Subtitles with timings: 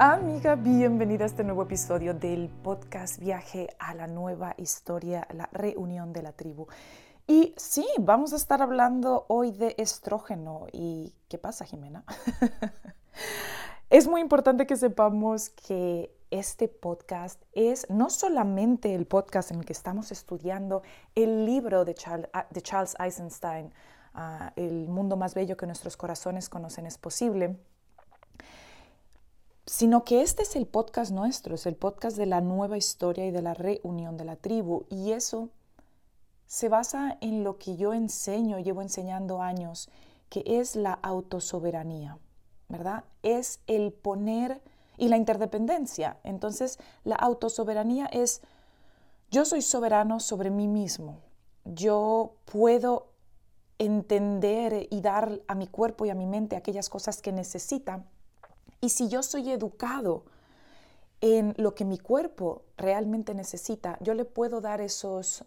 [0.00, 6.12] Amiga, bienvenida a este nuevo episodio del podcast Viaje a la Nueva Historia, la reunión
[6.12, 6.68] de la tribu.
[7.26, 10.68] Y sí, vamos a estar hablando hoy de estrógeno.
[10.72, 12.04] ¿Y qué pasa, Jimena?
[13.90, 19.64] es muy importante que sepamos que este podcast es no solamente el podcast en el
[19.64, 20.82] que estamos estudiando
[21.16, 23.74] el libro de Charles, Eisenstein,
[24.14, 27.58] ah, El mundo más bello que nuestros corazones conocen es posible,
[29.68, 33.30] sino que este es el podcast nuestro, es el podcast de la nueva historia y
[33.30, 34.86] de la reunión de la tribu.
[34.88, 35.50] Y eso
[36.46, 39.90] se basa en lo que yo enseño, llevo enseñando años,
[40.30, 42.16] que es la autosoberanía,
[42.68, 43.04] ¿verdad?
[43.22, 44.62] Es el poner
[44.96, 46.16] y la interdependencia.
[46.24, 48.40] Entonces, la autosoberanía es,
[49.30, 51.18] yo soy soberano sobre mí mismo.
[51.66, 53.08] Yo puedo
[53.76, 58.06] entender y dar a mi cuerpo y a mi mente aquellas cosas que necesitan
[58.80, 60.24] y si yo soy educado
[61.20, 65.44] en lo que mi cuerpo realmente necesita, yo le puedo dar esos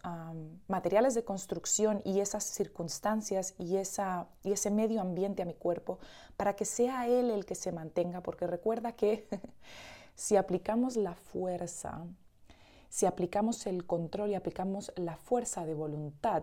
[0.68, 5.98] materiales de construcción y esas circunstancias y, esa, y ese medio ambiente a mi cuerpo
[6.36, 9.26] para que sea él el que se mantenga, porque recuerda que
[10.14, 12.04] si aplicamos la fuerza,
[12.90, 16.42] si aplicamos el control y aplicamos la fuerza de voluntad,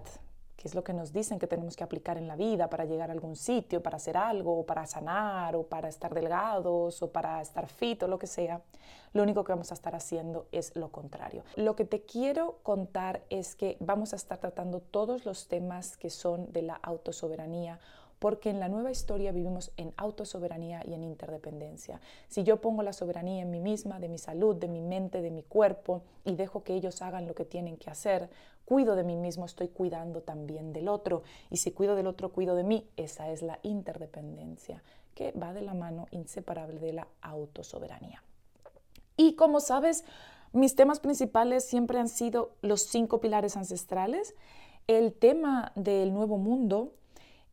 [0.59, 3.09] que es lo que nos dicen que tenemos que aplicar en la vida para llegar
[3.09, 7.70] a algún sitio, para hacer algo, para sanar, o para estar delgados, o para estar
[7.70, 8.62] fit, o lo que sea,
[9.14, 11.46] lo único que vamos a estar haciendo es lo contrario.
[11.56, 16.09] Lo que te quiero contar es que vamos a estar tratando todos los temas que
[16.09, 17.80] son de la autosoberanía
[18.20, 22.02] porque en la nueva historia vivimos en autosoberanía y en interdependencia.
[22.28, 25.31] Si yo pongo la soberanía en mí misma, de mi salud, de mi mente, de
[25.31, 28.30] mi cuerpo, y dejo que ellos hagan lo que tienen que hacer,
[28.69, 31.24] cuido de mí mismo, estoy cuidando también del otro.
[31.50, 32.88] Y si cuido del otro, cuido de mí.
[32.97, 34.84] Esa es la interdependencia,
[35.16, 38.22] que va de la mano inseparable de la autosoberanía.
[39.18, 40.06] Y como sabes,
[40.53, 44.35] mis temas principales siempre han sido los cinco pilares ancestrales.
[44.85, 46.94] El tema del nuevo mundo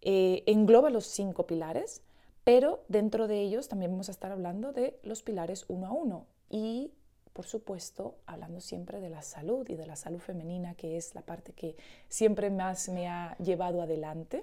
[0.02, 2.02] eh, engloba los cinco pilares,
[2.44, 6.26] pero dentro de ellos también vamos a estar hablando de los pilares uno a uno
[6.50, 6.92] y,
[7.36, 11.20] por supuesto, hablando siempre de la salud y de la salud femenina, que es la
[11.20, 11.76] parte que
[12.08, 14.42] siempre más me ha llevado adelante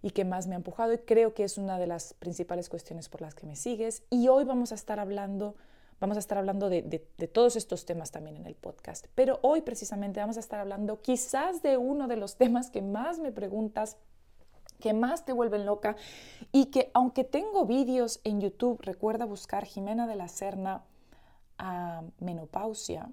[0.00, 3.10] y que más me ha empujado y creo que es una de las principales cuestiones
[3.10, 4.04] por las que me sigues.
[4.08, 5.54] Y hoy vamos a estar hablando
[6.00, 9.06] Vamos a estar hablando de, de, todos estos temas también en el podcast.
[9.16, 13.18] Pero hoy precisamente vamos a estar hablando quizás de uno de los temas que más
[13.18, 13.96] me preguntas
[14.78, 15.96] que más te vuelven loca
[16.52, 20.84] y que aunque tengo vídeos en YouTube, recuerda buscar Jimena de la Serna
[21.58, 23.10] a menopausia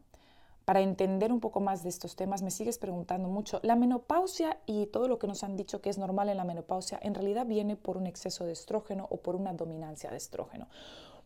[0.65, 2.41] para entender un poco más de estos temas.
[2.41, 3.59] Me sigues preguntando mucho.
[3.63, 6.99] La menopausia y todo lo que nos han dicho que es normal en la menopausia
[7.01, 10.67] en realidad viene por un exceso de estrógeno o por una dominancia de estrógeno.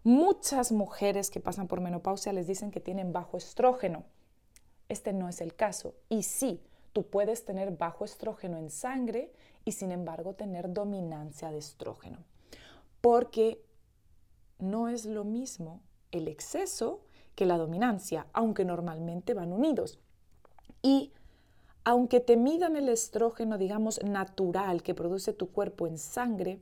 [0.03, 4.03] Muchas mujeres que pasan por menopausia les dicen que tienen bajo estrógeno.
[4.89, 5.95] Este no es el caso.
[6.09, 6.61] Y sí,
[6.93, 9.31] tú puedes tener bajo estrógeno en sangre
[9.63, 12.17] y sin embargo tener dominancia de estrógeno.
[13.01, 13.63] Porque
[14.57, 15.81] no es lo mismo
[16.11, 17.01] el exceso
[17.39, 19.97] que la dominancia, aunque normalmente van unidos.
[20.81, 21.13] Y
[21.85, 26.59] aunque te midan el estrógeno, digamos, natural que produce tu cuerpo en sangre,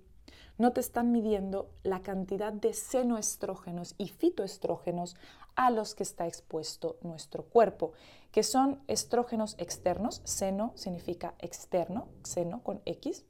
[0.59, 5.15] no te están midiendo la cantidad de senoestrógenos y fitoestrógenos
[5.55, 7.93] a los que está expuesto nuestro cuerpo,
[8.31, 13.25] que son estrógenos externos, seno significa externo, seno con X,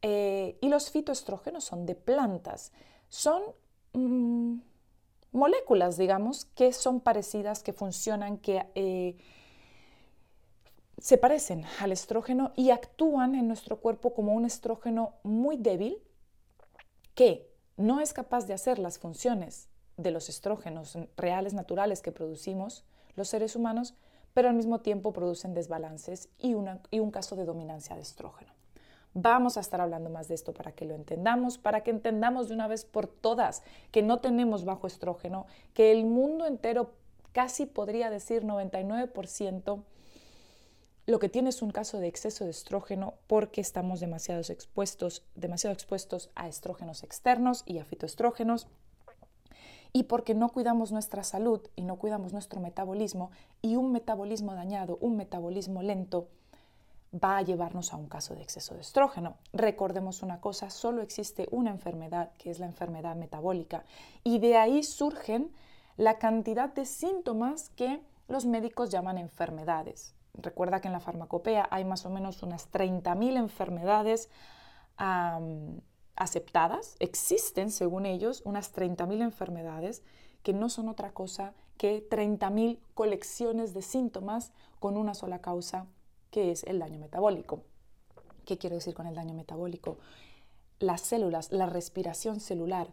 [0.00, 2.72] eh, y los fitoestrógenos son de plantas.
[3.10, 3.42] Son
[3.92, 4.60] mm,
[5.34, 9.16] moléculas, digamos, que son parecidas, que funcionan, que eh,
[10.98, 15.98] se parecen al estrógeno y actúan en nuestro cuerpo como un estrógeno muy débil
[17.14, 22.84] que no es capaz de hacer las funciones de los estrógenos reales, naturales que producimos
[23.16, 23.94] los seres humanos,
[24.32, 26.54] pero al mismo tiempo producen desbalances y,
[26.90, 28.53] y un caso de dominancia de estrógeno.
[29.14, 32.54] Vamos a estar hablando más de esto para que lo entendamos, para que entendamos de
[32.54, 33.62] una vez por todas
[33.92, 36.90] que no tenemos bajo estrógeno, que el mundo entero,
[37.32, 39.84] casi podría decir 99%,
[41.06, 45.74] lo que tiene es un caso de exceso de estrógeno porque estamos demasiado expuestos, demasiado
[45.74, 48.66] expuestos a estrógenos externos y a fitoestrógenos
[49.92, 53.30] y porque no cuidamos nuestra salud y no cuidamos nuestro metabolismo
[53.62, 56.26] y un metabolismo dañado, un metabolismo lento
[57.22, 59.36] va a llevarnos a un caso de exceso de estrógeno.
[59.52, 63.84] Recordemos una cosa, solo existe una enfermedad que es la enfermedad metabólica
[64.24, 65.52] y de ahí surgen
[65.96, 70.14] la cantidad de síntomas que los médicos llaman enfermedades.
[70.34, 74.28] Recuerda que en la farmacopea hay más o menos unas 30.000 enfermedades
[76.16, 76.96] aceptadas.
[76.98, 80.02] Existen, según ellos, unas 30.000 enfermedades
[80.42, 85.86] que no son otra cosa que 30.000 colecciones de síntomas con una sola causa,
[86.34, 87.60] que es el daño metabólico.
[88.44, 89.98] ¿Qué quiero decir con el daño metabólico?
[90.80, 92.88] Las células, la respiración celular.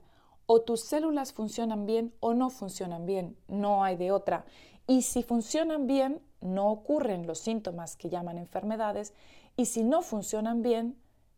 [0.45, 4.45] O tus células funcionan bien o no funcionan bien, no hay de otra.
[4.85, 9.15] Y si funcionan bien, no ocurren los síntomas que llaman enfermedades
[9.57, 10.95] y si no funcionan bien,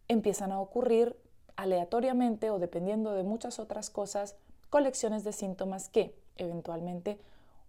[0.09, 1.17] empiezan a ocurrir
[1.56, 4.35] aleatoriamente o dependiendo de muchas otras cosas,
[4.69, 7.17] colecciones de síntomas que eventualmente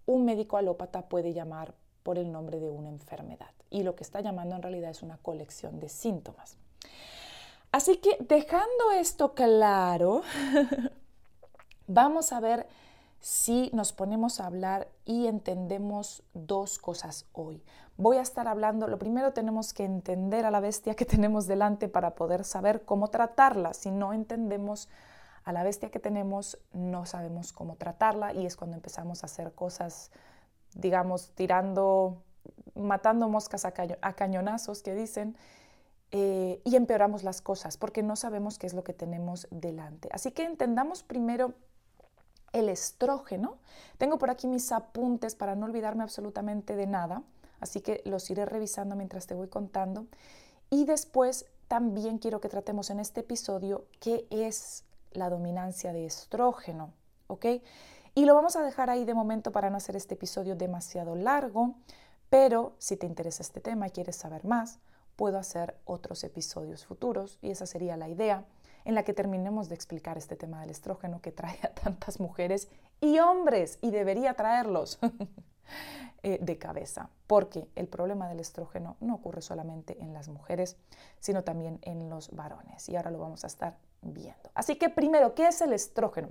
[0.06, 3.50] un médico alópata puede llamar por el nombre de una enfermedad.
[3.70, 6.56] Y lo que está llamando en realidad es una colección de síntomas.
[7.72, 10.22] Así que dejando esto claro,
[11.88, 12.68] vamos a ver
[13.18, 17.64] si nos ponemos a hablar y entendemos dos cosas hoy.
[17.96, 21.88] Voy a estar hablando, lo primero tenemos que entender a la bestia que tenemos delante
[21.88, 23.72] para poder saber cómo tratarla.
[23.72, 24.88] Si no entendemos
[25.44, 29.52] a la bestia que tenemos, no sabemos cómo tratarla y es cuando empezamos a hacer
[29.52, 30.10] cosas,
[30.74, 32.22] digamos, tirando,
[32.74, 35.36] matando moscas a, cañonazos que dicen.
[36.16, 40.08] Eh, y empeoramos las cosas porque no sabemos qué es lo que tenemos delante.
[40.12, 41.54] Así que entendamos primero
[42.52, 43.58] el estrógeno.
[43.98, 47.22] Tengo por aquí mis apuntes para no olvidarme absolutamente de nada,
[47.60, 50.06] así que los iré revisando mientras te voy contando.
[50.70, 56.92] Y después también quiero que tratemos en este episodio qué es la dominancia de estrógeno,
[57.26, 57.46] ¿ok?
[58.16, 61.74] Y lo vamos a dejar ahí de momento para no hacer este episodio demasiado largo,
[62.30, 64.78] pero si te interesa este tema y quieres saber más,
[65.16, 68.44] puedo hacer otros episodios futuros y esa sería la idea
[68.84, 72.68] en la que terminemos de explicar este tema del estrógeno que trae a tantas mujeres
[73.00, 75.00] y hombres, y debería traerlos
[76.22, 80.76] eh, de cabeza, porque el problema del estrógeno no ocurre solamente en las mujeres,
[81.18, 84.50] sino también en los varones, y ahora lo vamos a estar viendo.
[84.54, 86.28] Así que primero, ¿qué es el estrógeno?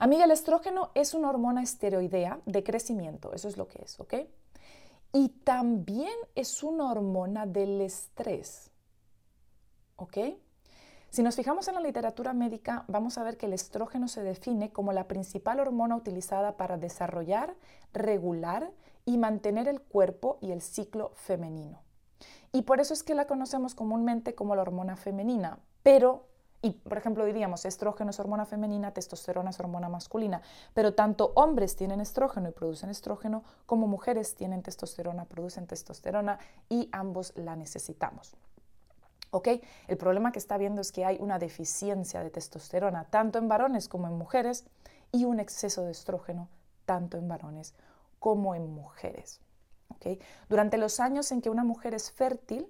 [0.00, 4.14] Amiga, el estrógeno es una hormona esteroidea de crecimiento, eso es lo que es, ¿ok?
[5.12, 8.70] Y también es una hormona del estrés,
[9.96, 10.18] ¿ok?
[11.10, 14.70] Si nos fijamos en la literatura médica, vamos a ver que el estrógeno se define
[14.70, 17.56] como la principal hormona utilizada para desarrollar,
[17.92, 18.70] regular
[19.04, 21.80] y mantener el cuerpo y el ciclo femenino.
[22.52, 26.28] Y por eso es que la conocemos comúnmente como la hormona femenina, pero
[26.60, 30.42] y por ejemplo diríamos estrógeno es hormona femenina, testosterona es hormona masculina,
[30.74, 36.88] pero tanto hombres tienen estrógeno y producen estrógeno como mujeres tienen testosterona, producen testosterona y
[36.92, 38.36] ambos la necesitamos.
[39.30, 39.48] ¿Ok?
[39.88, 43.88] El problema que está viendo es que hay una deficiencia de testosterona tanto en varones
[43.88, 44.64] como en mujeres
[45.12, 46.48] y un exceso de estrógeno
[46.86, 47.74] tanto en varones
[48.18, 49.40] como en mujeres.
[50.48, 52.66] Durante los años en que una mujer es fértil,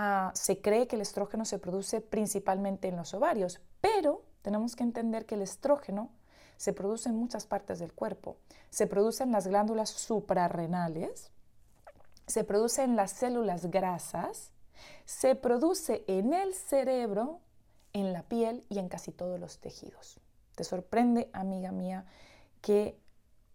[0.00, 4.84] ah, se cree que el estrógeno se produce principalmente en los ovarios, pero tenemos que
[4.84, 6.10] entender que el estrógeno
[6.56, 8.36] se produce en muchas partes del cuerpo.
[8.70, 11.32] Se produce en las glándulas suprarrenales,
[12.28, 14.52] se produce en las células grasas,
[15.04, 17.40] se produce en el cerebro,
[17.92, 20.20] en la piel y en casi todos los tejidos.
[20.54, 22.06] ¿Te sorprende, amiga mía,
[22.60, 23.00] que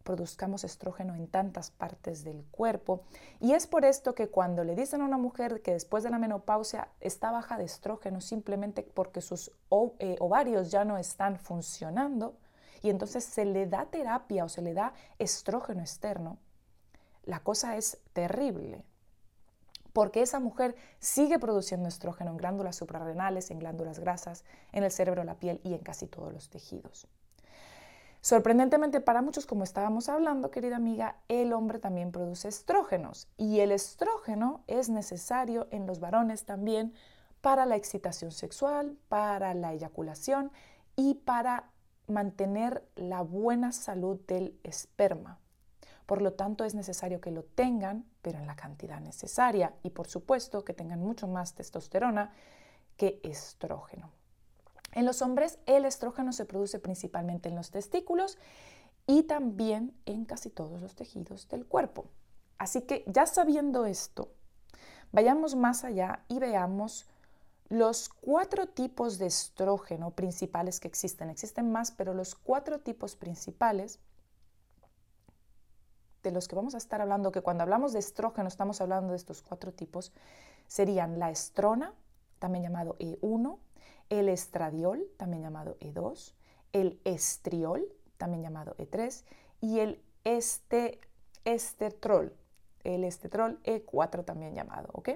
[0.03, 3.01] produzcamos estrógeno en tantas partes del cuerpo?
[3.39, 6.19] Y es por esto que cuando le dicen a una mujer que después de la
[6.19, 9.51] menopausia está baja de estrógeno simplemente porque sus
[9.99, 12.35] eh, ovarios ya no están funcionando,
[12.81, 16.37] y entonces se le da terapia o se le da estrógeno externo,
[17.23, 18.83] la cosa es terrible
[19.93, 25.23] porque esa mujer sigue produciendo estrógeno en glándulas suprarrenales, en glándulas grasas, en el cerebro,
[25.23, 27.07] la piel y en casi todos los tejidos.
[28.23, 33.73] Sorprendentemente para muchos, como estábamos hablando, querida amiga, el hombre también produce estrógenos y el
[33.73, 36.93] estrógeno es necesario en los varones también
[37.41, 40.53] para la excitación sexual, para la eyaculación
[40.95, 41.65] y para
[42.07, 45.37] mantener la buena salud del esperma.
[46.05, 49.73] Por lo tanto, es necesario que lo tengan, pero en la cantidad necesaria.
[49.83, 52.31] Y por supuesto que tengan mucho más testosterona
[52.95, 54.22] que estrógeno.
[54.93, 58.37] En los hombres, el estrógeno se produce principalmente en los testículos
[59.07, 62.05] y también en casi todos los tejidos del cuerpo.
[62.57, 64.31] Así que ya sabiendo esto,
[65.11, 67.07] vayamos más allá y veamos
[67.69, 71.29] los cuatro tipos de estrógeno principales que existen.
[71.29, 73.99] Existen más, pero los cuatro tipos principales
[76.21, 79.17] de los que vamos a estar hablando, que cuando hablamos de estrógeno estamos hablando de
[79.17, 80.13] estos cuatro tipos,
[80.67, 81.93] serían la estrona,
[82.39, 83.57] también llamado E1,
[84.19, 86.33] el estradiol, también llamado E2,
[86.71, 89.23] el estriol, también llamado E3,
[89.61, 90.99] y el este,
[91.45, 92.33] estetrol,
[92.83, 95.09] el estetrol E4 también llamado, ¿ok?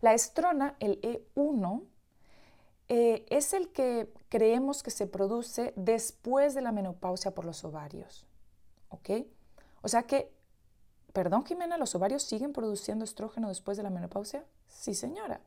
[0.00, 1.82] La estrona, el E1,
[2.88, 8.26] eh, es el que creemos que se produce después de la menopausia por los ovarios,
[8.88, 9.10] ¿ok?
[9.82, 10.32] O sea que,
[11.12, 14.44] perdón Jimena, ¿los ovarios siguen produciendo estrógeno después de la menopausia?
[14.68, 15.40] Sí, señora.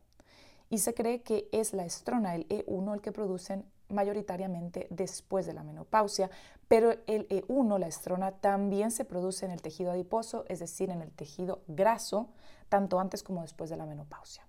[0.69, 5.53] Y se cree que es la estrona, el E1, el que producen mayoritariamente después de
[5.53, 6.29] la menopausia,
[6.67, 11.01] pero el E1, la estrona, también se produce en el tejido adiposo, es decir, en
[11.01, 12.29] el tejido graso,
[12.69, 14.47] tanto antes como después de la menopausia.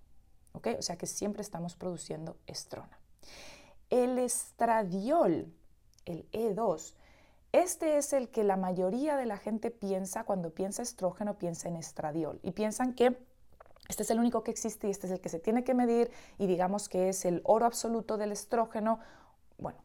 [0.52, 0.68] ¿Ok?
[0.78, 2.98] O sea que siempre estamos produciendo estrona.
[3.90, 5.52] El estradiol,
[6.06, 6.94] el E2,
[7.52, 11.76] este es el que la mayoría de la gente piensa cuando piensa estrógeno, piensa en
[11.76, 13.16] estradiol y piensan que
[13.88, 16.10] este es el único que existe y este es el que se tiene que medir
[16.38, 18.98] y digamos que es el oro absoluto del estrógeno.
[19.58, 19.78] Bueno,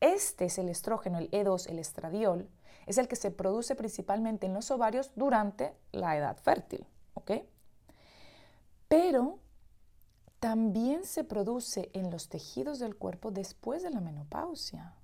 [0.00, 2.48] este es el estrógeno, el E2, el estradiol,
[2.86, 7.32] es el que se produce principalmente en los ovarios durante la edad fértil, ¿ok?
[8.88, 9.38] Pero
[10.40, 14.94] también se produce en los tejidos del cuerpo después de la menopausia.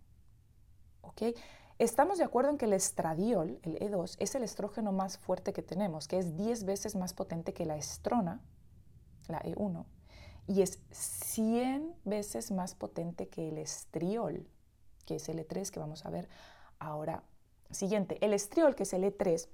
[1.79, 5.63] Estamos de acuerdo en que el estradiol, el E2, es el estrógeno más fuerte que
[5.63, 8.41] tenemos, que es 10 veces más potente que la estrona,
[9.29, 9.85] la E1,
[10.47, 14.49] y es 100 veces más potente que el estriol,
[15.05, 16.31] que es el E3 que vamos a ver
[16.79, 17.23] ahora
[17.71, 18.17] siguiente.
[18.25, 19.47] El estriol, que es el E3,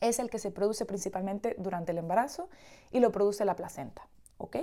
[0.00, 2.48] es el que se produce principalmente durante el embarazo
[2.90, 4.56] y lo produce la placenta, ¿ok?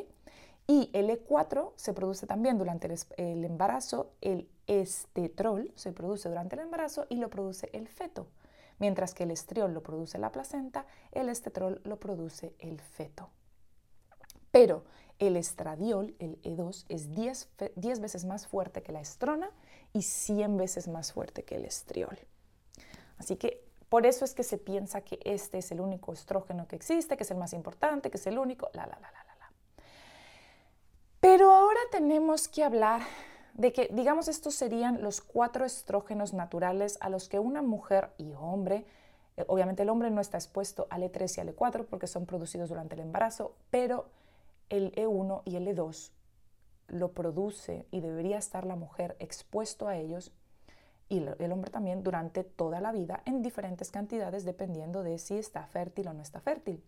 [0.67, 6.61] Y el E4 se produce también durante el, embarazo, el estetrol se produce durante el
[6.61, 8.27] embarazo y lo produce el feto,
[8.79, 13.29] mientras que el estriol lo produce la placenta, el estetrol lo produce el feto.
[14.51, 14.83] Pero
[15.19, 19.49] el estradiol, el E2, es 10, 10 veces más fuerte que la estrona
[19.93, 22.17] y 100 veces más fuerte que el estriol.
[23.17, 26.75] Así que por eso es que se piensa que este es el único estrógeno que
[26.75, 29.23] existe, que es el más importante, que es el único, la, la, la, la.
[31.19, 33.01] Pero ahora tenemos que hablar
[33.53, 38.33] de que, digamos, estos serían los cuatro estrógenos naturales a los que una mujer y
[38.33, 38.85] hombre,
[39.37, 42.69] eh, obviamente el hombre no está expuesto al E3 y al E4 porque son producidos
[42.69, 44.07] durante el embarazo, pero
[44.69, 46.11] el E1 y el E2
[46.87, 50.31] lo produce y debería estar la mujer expuesto a ellos
[51.09, 55.65] y el hombre también durante toda la vida en diferentes cantidades dependiendo de si está
[55.67, 56.83] fértil o no está fértil.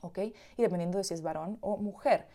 [0.00, 0.18] ¿Ok?
[0.56, 2.26] Y dependiendo de si es varón o mujer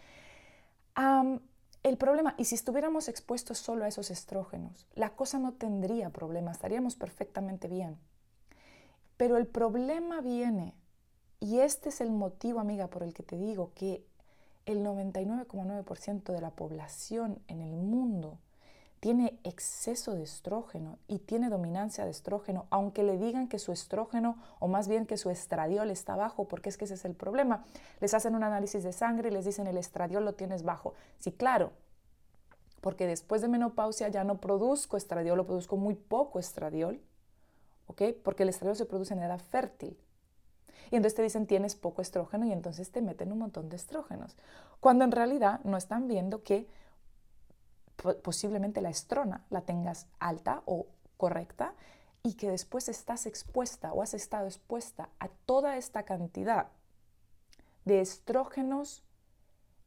[1.83, 6.51] el problema, y si estuviéramos expuestos solo a esos estrógenos, la cosa no tendría problema,
[6.51, 7.97] estaríamos perfectamente bien.
[9.17, 10.75] Pero el problema viene,
[11.39, 14.05] y este es el motivo, amiga, por el que te digo que
[14.65, 18.39] el 99,9% de la población en el mundo
[19.03, 24.37] tiene exceso de estrógeno y tiene dominancia de estrógeno, aunque le digan que su estrógeno
[24.61, 27.65] o más bien que su estradiol está bajo, porque es que ese es el problema.
[27.99, 30.93] Les hacen un análisis de sangre y les dicen el estradiol lo tienes bajo.
[31.19, 31.73] Sí, claro,
[32.79, 37.01] porque después de menopausia ya no produzco estradiol o produzco muy poco estradiol,
[37.87, 38.03] ¿ok?
[38.23, 39.97] Porque el estradiol se produce en edad fértil.
[40.91, 44.37] Y entonces te dicen tienes poco estrógeno y entonces te meten un montón de estrógenos,
[44.79, 46.69] cuando en realidad no están viendo que
[48.21, 51.73] posiblemente la estrona la tengas alta o correcta
[52.21, 56.67] y que después estás expuesta o has estado expuesta a toda esta cantidad
[57.85, 59.03] de estrógenos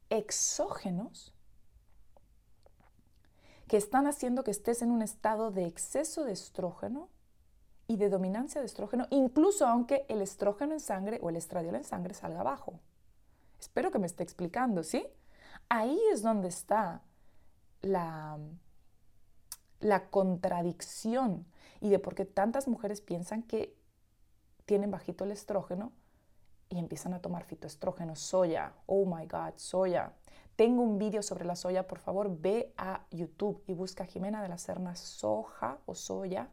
[0.09, 1.33] exógenos
[3.67, 7.09] que están haciendo que estés en un estado de exceso de estrógeno
[7.87, 11.83] y de dominancia de estrógeno, incluso aunque el estrógeno en sangre o el estradiol en
[11.83, 12.79] sangre salga abajo.
[13.59, 15.05] Espero que me esté explicando, ¿sí?
[15.69, 17.01] Ahí es donde está
[17.81, 18.37] la,
[19.79, 21.45] la contradicción
[21.81, 23.75] y de por qué tantas mujeres piensan que
[24.65, 25.91] tienen bajito el estrógeno
[26.69, 30.13] y empiezan a tomar fitoestrógeno, soya, oh my god, soya.
[30.55, 34.49] Tengo un vídeo sobre la soya, por favor, ve a YouTube y busca Jimena de
[34.49, 36.49] la Serna soja o soya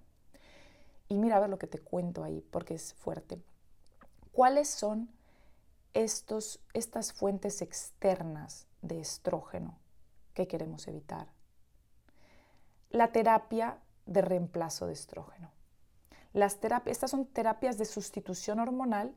[1.09, 3.43] y mira a ver lo que te cuento ahí, porque es fuerte.
[4.33, 5.11] ¿Cuáles son
[5.95, 9.79] estos, estas fuentes externas de estrógeno
[10.35, 11.29] que queremos evitar?
[12.91, 15.51] La terapia de reemplazo de estrógeno.
[16.33, 19.15] Las estas son terapias de sustitución hormonal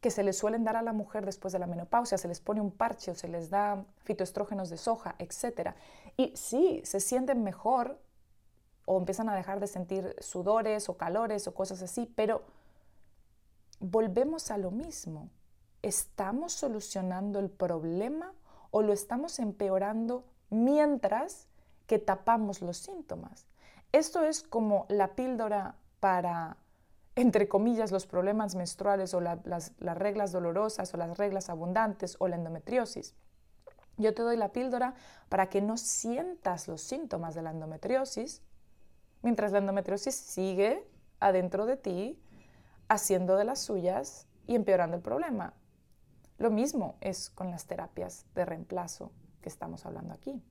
[0.00, 2.60] que se les suelen dar a la mujer después de la menopausia, se les pone
[2.60, 5.70] un parche o se les da fitoestrógenos de soja, etc.
[6.16, 7.98] Y sí, se sienten mejor
[8.86, 12.42] o empiezan a dejar de sentir sudores o calores o cosas así, pero
[13.80, 15.30] volvemos a lo mismo.
[15.80, 18.34] ¿Estamos solucionando el problema
[18.70, 20.24] o lo estamos empeorando
[20.54, 21.48] mientras
[21.86, 23.46] que tapamos los síntomas?
[23.92, 26.56] Esto es como la píldora para,
[27.14, 32.28] entre comillas, los problemas menstruales o las, las reglas dolorosas o las reglas abundantes o
[32.28, 33.14] la endometriosis.
[33.96, 34.94] Yo te doy la píldora
[35.28, 38.42] para que no sientas los síntomas de la endometriosis,
[39.22, 40.84] mientras la endometriosis sigue
[41.20, 42.20] adentro de ti,
[42.88, 45.54] haciendo de las suyas y empeorando el problema.
[46.38, 49.12] Lo mismo es con las terapias de reemplazo
[49.44, 50.42] que estamos hablando aquí.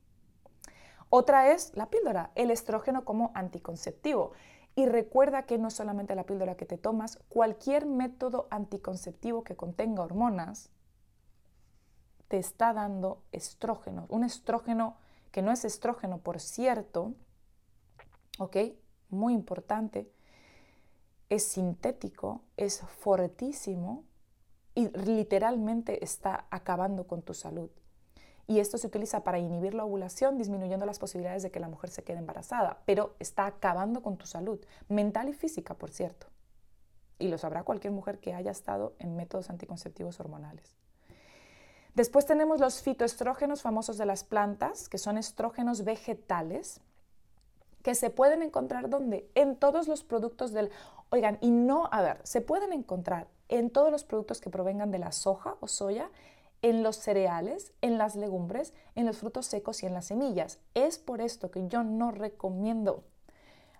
[1.10, 4.34] Otra es la píldora, el estrógeno como anticonceptivo.
[4.76, 10.04] Y recuerda que no solamente la píldora que te tomas, cualquier método anticonceptivo que contenga
[10.04, 10.70] hormonas
[12.28, 14.06] te está dando estrógeno.
[14.10, 14.98] Un estrógeno
[15.32, 17.16] que no es estrógeno, por cierto,
[18.38, 18.58] ¿ok?
[19.10, 20.12] Muy importante,
[21.30, 24.04] es sintético, es fortísimo
[24.76, 27.72] y literalmente está acabando con tu salud.
[28.48, 31.90] Y esto se utiliza para inhibir la ovulación, disminuyendo las posibilidades de que la mujer
[31.90, 34.60] se quede embarazada, pero está acabando con tu salud,
[34.90, 36.28] mental y física, por cierto.
[37.20, 40.76] Y lo sabrá cualquier mujer que haya estado en métodos anticonceptivos hormonales.
[41.96, 46.82] Después tenemos los fitoestrógenos famosos de las plantas, que son estrógenos vegetales,
[47.84, 49.30] que se pueden encontrar donde?
[49.36, 50.72] En todos los productos del...
[51.12, 54.98] Oigan, y no, a ver, se pueden encontrar en todos los productos que provengan de
[54.98, 56.10] la soja o soya,
[56.64, 60.60] en los cereales, en las legumbres, en los frutos secos y en las semillas.
[60.74, 63.04] Es por esto que yo no recomiendo,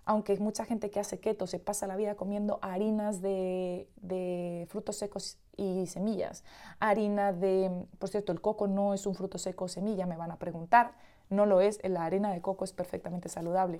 [0.06, 4.98] aunque mucha gente que hace keto se pasa la vida comiendo harinas de, de frutos
[4.98, 6.44] secos y semillas,
[6.80, 10.32] harina de, por cierto, el coco no es un fruto seco o semilla, me van
[10.32, 10.92] a preguntar,
[11.30, 13.80] no lo es, la harina de coco es perfectamente saludable.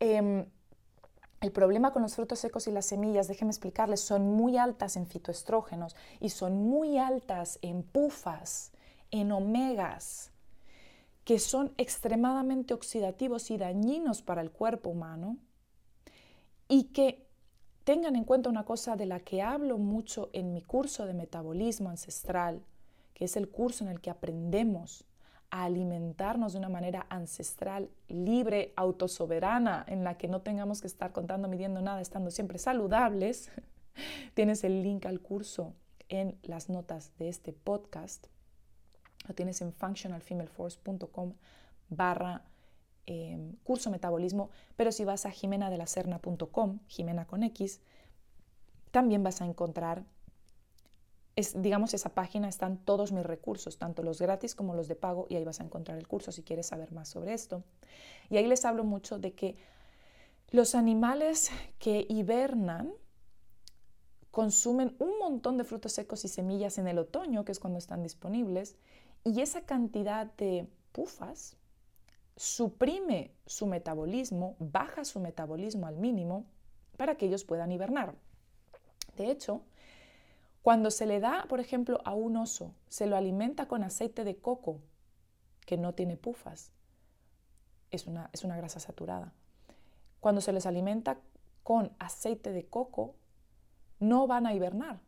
[0.00, 0.46] Em,
[1.44, 5.06] el problema con los frutos secos y las semillas, déjenme explicarles, son muy altas en
[5.06, 8.72] fitoestrógenos y son muy altas en pufas,
[9.10, 10.30] en omegas,
[11.24, 15.36] que son extremadamente oxidativos y dañinos para el cuerpo humano.
[16.66, 17.26] Y que
[17.84, 21.90] tengan en cuenta una cosa de la que hablo mucho en mi curso de metabolismo
[21.90, 22.64] ancestral,
[23.12, 25.04] que es el curso en el que aprendemos
[25.62, 31.46] alimentarnos de una manera ancestral, libre, autosoberana, en la que no tengamos que estar contando,
[31.46, 33.52] midiendo nada, estando siempre saludables,
[34.34, 35.74] tienes el link al curso
[36.08, 38.26] en las notas de este podcast.
[39.28, 41.34] Lo tienes en functionalfemaleforce.com
[41.88, 42.42] barra
[43.06, 47.80] em, curso metabolismo, pero si vas a jimenadelacerna.com, Jimena con X,
[48.90, 50.04] también vas a encontrar
[51.36, 55.26] es, digamos, esa página están todos mis recursos, tanto los gratis como los de pago,
[55.28, 57.64] y ahí vas a encontrar el curso si quieres saber más sobre esto.
[58.30, 59.56] Y ahí les hablo mucho de que
[60.50, 62.92] los animales que hibernan
[64.30, 68.02] consumen un montón de frutos secos y semillas en el otoño, que es cuando están
[68.02, 68.76] disponibles,
[69.24, 71.56] y esa cantidad de pufas
[72.36, 76.46] suprime su metabolismo, baja su metabolismo al mínimo
[76.96, 78.14] para que ellos puedan hibernar.
[79.16, 79.62] De hecho,
[80.64, 84.38] cuando se le da, por ejemplo, a un oso, se lo alimenta con aceite de
[84.38, 84.80] coco,
[85.66, 86.72] que no tiene pufas,
[87.90, 89.34] es una, es una grasa saturada.
[90.20, 91.18] Cuando se les alimenta
[91.64, 93.14] con aceite de coco,
[94.00, 95.00] no van a hibernar,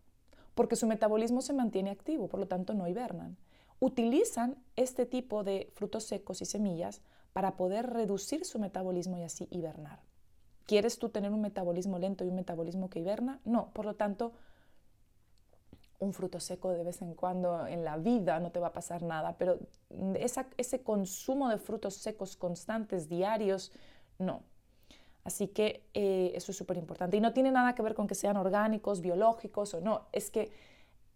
[0.54, 3.38] porque su metabolismo se mantiene activo, por lo tanto no hibernan.
[3.80, 7.00] Utilizan este tipo de frutos secos y semillas
[7.32, 10.00] para poder reducir su metabolismo y así hibernar.
[10.66, 13.40] ¿Quieres tú tener un metabolismo lento y un metabolismo que hiberna?
[13.46, 14.34] No, por lo tanto,
[15.98, 19.02] un fruto seco de vez en cuando en la vida no te va a pasar
[19.02, 19.58] nada, pero
[20.56, 23.72] ese consumo de frutos secos constantes, diarios,
[24.18, 24.42] no.
[25.24, 27.16] Así que eh, eso es súper importante.
[27.16, 30.06] Y no tiene nada que ver con que sean orgánicos, biológicos o no.
[30.12, 30.52] Es que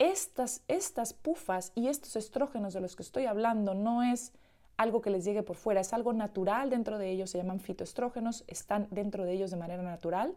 [0.01, 4.33] estas, estas pufas y estos estrógenos de los que estoy hablando no es
[4.77, 8.45] algo que les llegue por fuera, es algo natural dentro de ellos, se llaman fitoestrógenos,
[8.49, 10.35] están dentro de ellos de manera natural.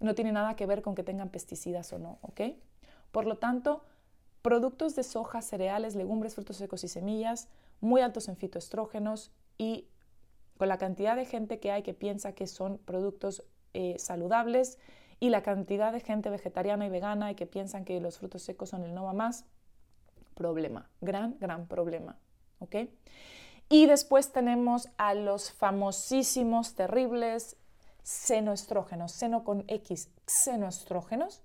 [0.00, 2.40] No tiene nada que ver con que tengan pesticidas o no, ¿ok?
[3.14, 3.84] Por lo tanto,
[4.42, 7.46] productos de soja, cereales, legumbres, frutos secos y semillas,
[7.80, 9.86] muy altos en fitoestrógenos y
[10.56, 14.78] con la cantidad de gente que hay que piensa que son productos eh, saludables
[15.20, 18.70] y la cantidad de gente vegetariana y vegana y que piensan que los frutos secos
[18.70, 19.44] son el no más,
[20.34, 22.18] problema, gran, gran problema.
[22.58, 22.88] ¿ok?
[23.68, 27.58] Y después tenemos a los famosísimos, terribles
[28.02, 31.43] xenoestrógenos, seno con X, xenoestrógenos,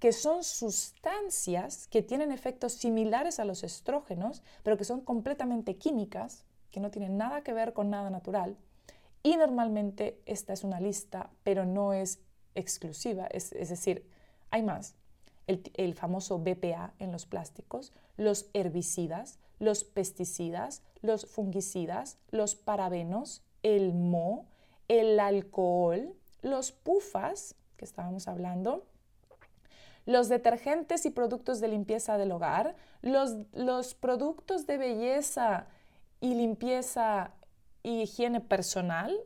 [0.00, 6.44] que son sustancias que tienen efectos similares a los estrógenos, pero que son completamente químicas,
[6.70, 8.56] que no tienen nada que ver con nada natural.
[9.22, 12.20] Y normalmente esta es una lista, pero no es
[12.54, 14.08] exclusiva, es, decir,
[14.50, 14.94] hay más.
[15.46, 23.92] El, famoso BPA en los plásticos, los herbicidas, los pesticidas, los fungicidas, los parabenos, el
[23.92, 24.46] mo,
[24.88, 28.86] el alcohol, los pufas, que estábamos hablando,
[30.10, 35.68] los detergentes y productos de limpieza del hogar, los, los productos de belleza
[36.20, 37.30] y limpieza
[37.84, 39.16] y higiene personal,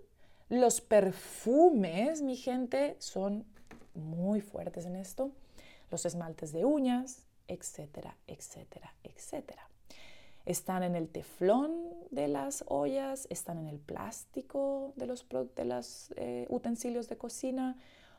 [0.51, 3.47] los perfumes, mi gente, son
[3.95, 5.31] muy fuertes en esto,
[5.91, 9.67] los esmaltes de uñas, etcétera, etcétera, etcétera.
[10.45, 11.73] Están en el teflón
[12.11, 15.83] de las ollas, están en el plástico de los, de
[16.17, 17.79] eh, utensilios de cocina.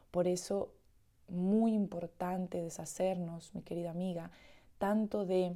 [0.09, 0.71] Por eso,
[1.27, 4.31] muy importante deshacernos, mi querida amiga,
[4.77, 5.55] tanto de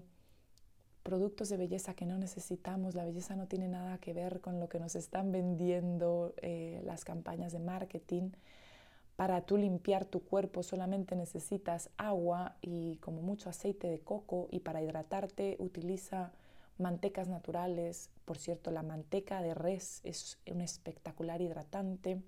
[1.03, 2.95] productos de belleza que no necesitamos.
[2.95, 7.03] La belleza no tiene nada que ver con lo que nos están vendiendo eh, las
[7.03, 8.31] campañas de marketing.
[9.15, 14.59] Para tú limpiar tu cuerpo solamente necesitas agua y como mucho aceite de coco y
[14.59, 16.31] para hidratarte utiliza
[16.77, 18.09] mantecas naturales.
[18.25, 22.21] Por cierto, la manteca de res es un espectacular hidratante.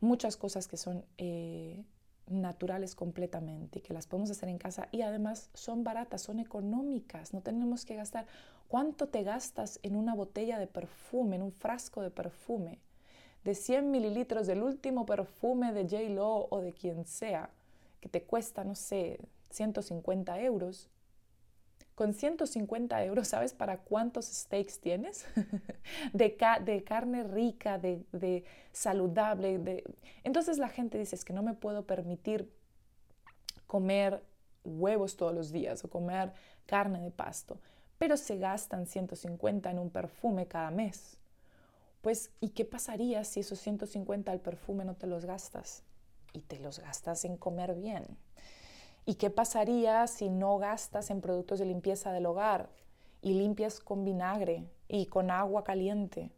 [0.00, 1.84] Muchas cosas que son eh,
[2.26, 7.32] naturales completamente y que las podemos hacer en casa y además son baratas, son económicas.
[7.32, 8.26] No tenemos que gastar.
[8.68, 12.80] ¿Cuánto te gastas en una botella de perfume, en un frasco de perfume?
[13.44, 17.50] De 100 mililitros del último perfume de J-Lo o de quien sea,
[18.00, 20.88] que te cuesta, no sé, 150 euros
[21.94, 25.26] con 150 euros, ¿sabes para cuántos steaks tienes?
[26.12, 26.34] de,
[26.84, 29.84] carne rica, de, saludable.
[30.24, 32.50] Entonces la gente dice, es que no me puedo permitir
[33.66, 34.24] comer
[34.64, 36.32] huevos todos los días o comer
[36.66, 37.60] carne de pasto,
[37.98, 41.18] pero se gastan 150 en un perfume cada mes.
[42.00, 45.82] Pues, ¿y qué pasaría si esos 150 al perfume no te los gastas?
[46.32, 48.18] Y te los gastas en comer bien.
[49.06, 52.70] ¿Y qué pasaría si no gastas en productos de limpieza del hogar
[53.20, 56.30] y limpias con vinagre y con agua caliente?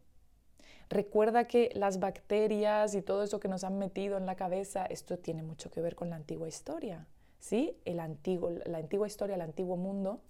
[0.88, 5.18] Recuerda que las bacterias y todo eso que nos han metido en la cabeza, esto
[5.18, 7.06] tiene mucho que ver con la antigua historia,
[7.38, 7.76] ¿sí?
[7.84, 10.20] El antiguo, la antigua historia, el antiguo mundo,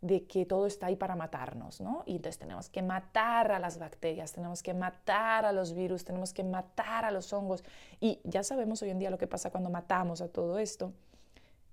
[0.00, 2.04] de que todo está ahí para matarnos, ¿no?
[2.06, 6.32] Y entonces tenemos que matar a las bacterias, tenemos que matar a los virus, tenemos
[6.32, 7.64] que matar a los hongos.
[8.00, 10.92] Y ya sabemos hoy en día lo que pasa cuando matamos a todo esto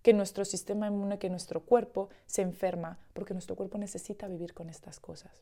[0.08, 4.70] que nuestro sistema inmune, que nuestro cuerpo se enferma, porque nuestro cuerpo necesita vivir con
[4.70, 5.42] estas cosas.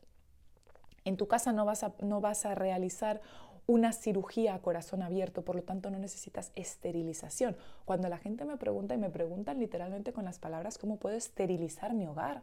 [1.04, 3.20] En tu casa no vas a, no vas a realizar
[3.68, 7.56] una cirugía a corazón abierto, por lo tanto no necesitas esterilización.
[7.84, 11.94] Cuando la gente me pregunta y me preguntan literalmente con las palabras, ¿cómo puedo esterilizar
[11.94, 12.42] mi hogar?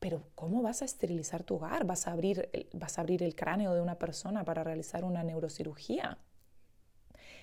[0.00, 1.86] Pero ¿cómo vas a esterilizar tu hogar?
[1.86, 6.18] ¿Vas a abrir, vas a abrir el cráneo de una persona para realizar una neurocirugía?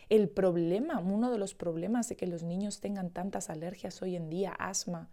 [0.09, 4.29] El problema, uno de los problemas de que los niños tengan tantas alergias hoy en
[4.29, 5.09] día, asma,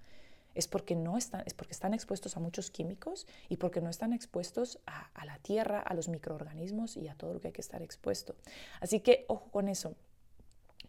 [0.55, 4.15] es porque, no están, es porque están expuestos a muchos químicos y porque no están
[4.15, 7.61] expuestos a, a la tierra, a los microorganismos y a todo lo que hay que
[7.61, 8.37] estar expuesto.
[8.81, 9.95] Así que ojo con eso.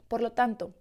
[0.08, 0.74] Por lo tanto,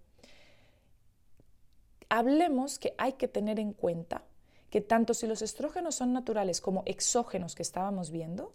[2.07, 4.23] hablemos que hay que tener en cuenta
[4.69, 8.53] que tanto si los estrógenos son naturales como exógenos que estábamos viendo,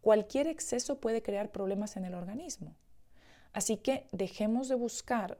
[0.00, 2.76] cualquier exceso puede crear problemas en el organismo.
[3.56, 5.38] Así que dejemos de buscar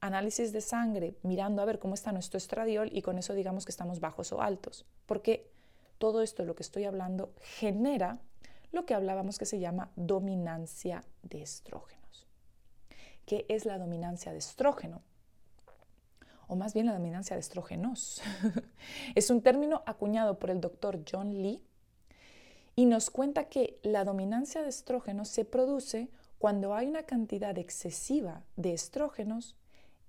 [0.00, 3.70] análisis de sangre mirando a ver cómo está nuestro estradiol y con eso digamos que
[3.70, 5.46] estamos bajos o altos, porque
[5.98, 8.18] todo esto, lo que estoy hablando, genera
[8.70, 12.26] lo que hablábamos que se llama dominancia de estrógenos.
[13.26, 15.02] ¿Qué es la dominancia de estrógeno?
[16.48, 18.22] O más bien la dominancia de estrógenos.
[19.14, 21.62] es un término acuñado por el doctor John Lee
[22.74, 26.08] y nos cuenta que la dominancia de estrógenos se produce
[26.42, 29.54] cuando hay una cantidad excesiva de estrógenos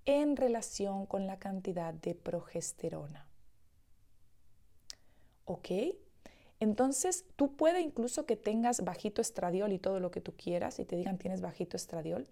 [0.06, 3.28] en relación con la cantidad de progesterona.
[5.46, 5.70] ¿Ok?
[6.60, 10.86] Entonces, tú puedes incluso que tengas bajito estradiol y todo lo que tú quieras y
[10.86, 12.28] te digan tienes bajito estradiol.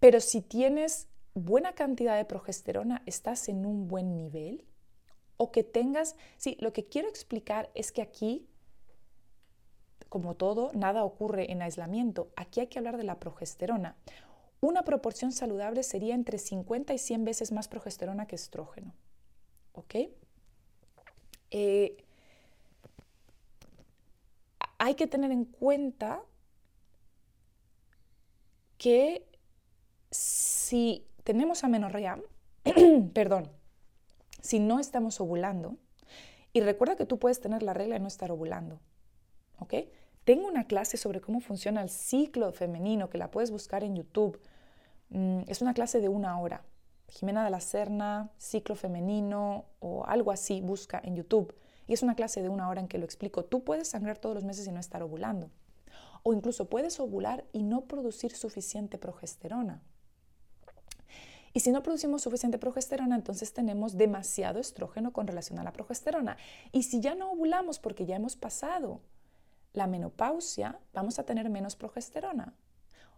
[0.00, 4.64] Pero si tienes buena cantidad de progesterona, estás en un buen nivel
[5.36, 8.48] o que tengas, sí, lo que quiero explicar es que aquí,
[10.08, 12.28] como todo, nada ocurre en aislamiento.
[12.36, 13.96] Aquí hay que hablar de la progesterona.
[14.60, 18.94] Una proporción saludable sería entre 50 y 100 veces más progesterona que estrógeno.
[19.72, 19.94] ¿Ok?
[21.50, 21.96] Eh,
[24.78, 26.22] hay que tener en cuenta
[28.78, 29.26] que
[30.10, 32.18] si tenemos amenorrea,
[33.14, 33.50] perdón,
[34.40, 35.76] si no estamos ovulando,
[36.52, 38.78] y recuerda que tú puedes tener la regla de no estar ovulando,
[40.24, 44.40] Tengo una clase sobre cómo funciona el ciclo femenino que la puedes buscar en YouTube.
[45.10, 46.64] Mm, es una clase de una hora.
[47.08, 51.54] Jimena de la Serna, ciclo femenino o algo así, busca en YouTube.
[51.86, 53.44] Y es una clase de una hora en que lo explico.
[53.44, 55.50] Tú puedes sangrar todos los meses y no estar ovulando.
[56.22, 59.82] O incluso puedes ovular y no producir suficiente progesterona.
[61.52, 66.38] Y si no producimos suficiente progesterona, entonces tenemos demasiado estrógeno con relación a la progesterona.
[66.72, 69.00] Y si ya no ovulamos porque ya hemos pasado
[69.74, 72.54] la menopausia, vamos a tener menos progesterona.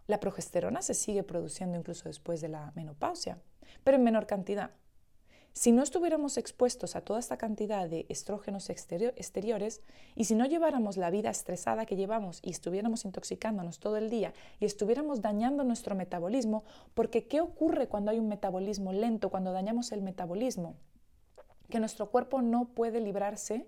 [0.06, 3.38] La progesterona se sigue produciendo incluso después de la menopausia,
[3.84, 4.70] pero en menor cantidad.
[5.52, 9.80] Si no estuviéramos expuestos a toda esta cantidad de estrógenos exteriores
[10.14, 14.34] y si no lleváramos la vida estresada que llevamos y estuviéramos intoxicándonos todo el día
[14.60, 19.92] y estuviéramos dañando nuestro metabolismo, porque ¿qué ocurre cuando hay un metabolismo lento, cuando dañamos
[19.92, 20.76] el metabolismo?
[21.70, 23.66] Que nuestro cuerpo no puede librarse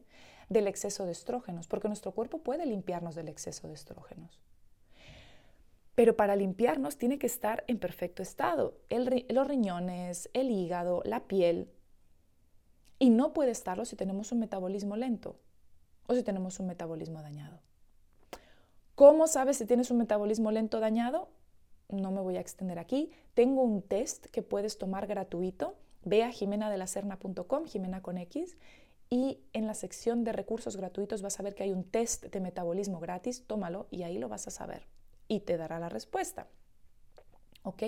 [0.48, 4.40] del exceso de estrógenos, porque nuestro cuerpo puede limpiarnos del exceso de estrógenos.
[5.94, 8.78] Pero para limpiarnos tiene que estar en perfecto estado.
[8.90, 11.70] los riñones, el hígado, la piel,
[12.98, 15.36] y no puede estarlo si tenemos un metabolismo lento
[16.06, 17.60] o si tenemos un metabolismo dañado.
[18.94, 21.28] ¿Cómo sabes si tienes un metabolismo lento dañado?
[21.88, 23.12] No me voy a extender aquí.
[23.34, 25.76] Tengo un test que puedes tomar gratuito.
[26.04, 28.56] Ve a jimenadelacerna.com, Jimena con X,
[29.10, 32.40] y en la sección de recursos gratuitos vas a ver que hay un test de
[32.40, 33.44] metabolismo gratis.
[33.46, 34.86] Tómalo y ahí lo vas a saber
[35.28, 36.46] y te dará la respuesta.
[37.62, 37.82] ¿Ok?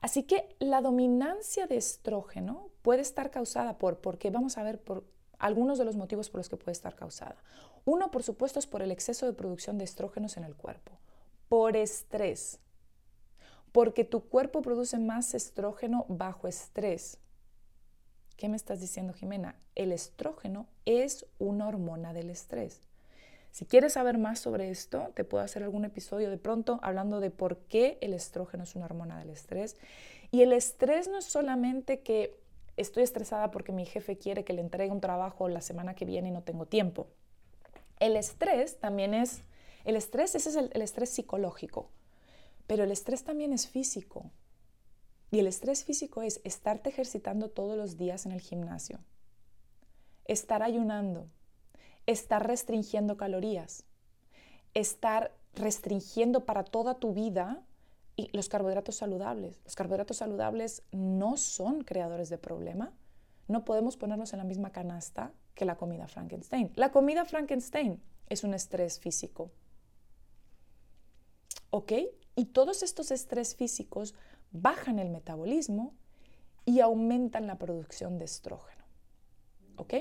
[0.00, 5.04] Así que la dominancia de estrógeno puede estar causada por, porque vamos a ver por
[5.38, 7.36] algunos de los motivos por los que puede estar causada.
[7.84, 10.92] Uno, por supuesto, es por el exceso de producción de estrógenos en el cuerpo,
[11.48, 12.58] por estrés,
[13.72, 17.18] porque tu cuerpo produce más estrógeno bajo estrés.
[18.36, 19.56] ¿Qué me estás diciendo, Jimena?
[19.74, 22.82] El estrógeno es una hormona del estrés.
[23.50, 27.30] Si quieres saber más sobre esto, te puedo hacer algún episodio de pronto hablando de
[27.30, 29.78] por qué el estrógeno es una hormona del estrés.
[30.30, 32.38] Y el estrés no es solamente que
[32.76, 36.28] estoy estresada porque mi jefe quiere que le entregue un trabajo la semana que viene
[36.28, 37.06] y no tengo tiempo.
[38.00, 39.40] El estrés también es,
[39.86, 41.88] el estrés, ese es el, el estrés psicológico,
[42.66, 44.30] pero el estrés también es físico.
[45.30, 49.00] Y el estrés físico es estarte ejercitando todos los días en el gimnasio,
[50.24, 51.28] estar ayunando,
[52.06, 53.84] estar restringiendo calorías,
[54.74, 57.64] estar restringiendo para toda tu vida
[58.32, 59.60] los carbohidratos saludables.
[59.64, 62.92] Los carbohidratos saludables no son creadores de problema.
[63.48, 66.72] No podemos ponerlos en la misma canasta que la comida Frankenstein.
[66.76, 69.50] La comida Frankenstein es un estrés físico.
[71.70, 71.92] ¿Ok?
[72.34, 74.14] Y todos estos estrés físicos
[74.52, 75.94] bajan el metabolismo
[76.64, 78.84] y aumentan la producción de estrógeno.
[79.76, 79.94] ¿Ok?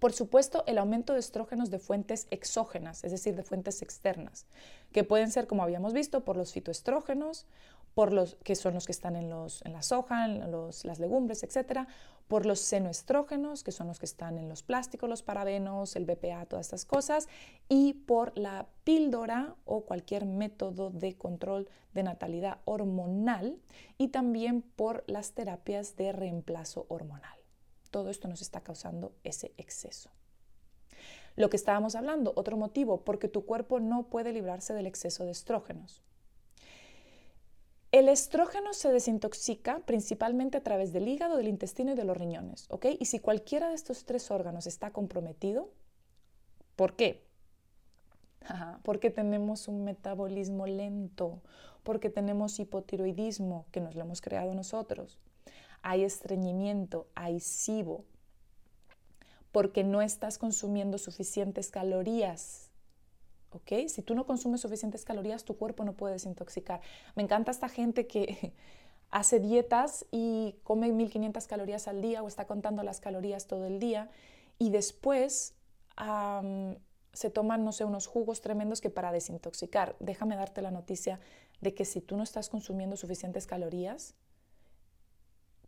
[0.00, 4.46] Por supuesto, el aumento de estrógenos de fuentes exógenas, es decir, de fuentes externas,
[4.92, 7.46] que pueden ser, como habíamos visto, por los fitoestrógenos,
[7.94, 11.42] por los que son los que están en, los, en la soja, en las legumbres,
[11.42, 11.86] etc.,
[12.28, 16.46] por los senoestrógenos, que son los que están en los plásticos, los parabenos, el BPA,
[16.46, 17.28] todas estas cosas,
[17.68, 23.58] y por la píldora o cualquier método de control de natalidad hormonal,
[23.98, 27.36] y también por las terapias de reemplazo hormonal
[27.96, 30.10] todo esto nos está causando ese exceso.
[31.34, 35.30] Lo que estábamos hablando, otro motivo, porque tu cuerpo no puede librarse del exceso de
[35.30, 36.02] estrógenos.
[37.96, 42.66] El estrógeno se desintoxica principalmente a través del hígado, del intestino y de los riñones,
[42.68, 42.88] ¿ok?
[43.00, 45.70] Y si cualquiera de estos tres órganos está comprometido,
[46.76, 47.24] ¿por qué?
[48.82, 51.40] porque tenemos un metabolismo lento,
[51.84, 55.18] porque tenemos hipotiroidismo que nos lo hemos creado nosotros,
[55.80, 58.04] hay estreñimiento, hay SIBO,
[59.52, 62.65] porque no estás consumiendo suficientes calorías.
[63.56, 63.88] ¿Ok?
[63.88, 66.80] Si tú no consumes suficientes calorías, tu cuerpo no puede desintoxicar.
[67.14, 68.52] Me encanta esta gente que
[69.10, 73.78] hace dietas y come 1500 calorías al día o está contando las calorías todo el
[73.78, 74.10] día
[74.58, 75.54] y después
[77.12, 79.96] se toman, no sé, unos jugos tremendos que para desintoxicar.
[79.98, 81.20] Déjame darte la noticia
[81.62, 84.14] de que si tú no estás consumiendo suficientes calorías,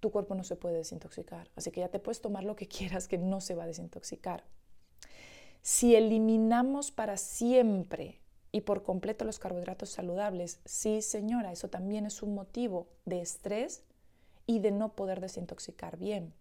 [0.01, 1.51] tu cuerpo no se puede desintoxicar.
[1.57, 4.45] Así que ya te puedes tomar lo que quieras que no se va a desintoxicar.
[5.63, 8.21] Si eliminamos para siempre
[8.53, 13.83] y por completo los carbohidratos saludables, sí señora, eso también es un motivo de estrés
[14.47, 16.33] y de no poder desintoxicar bien.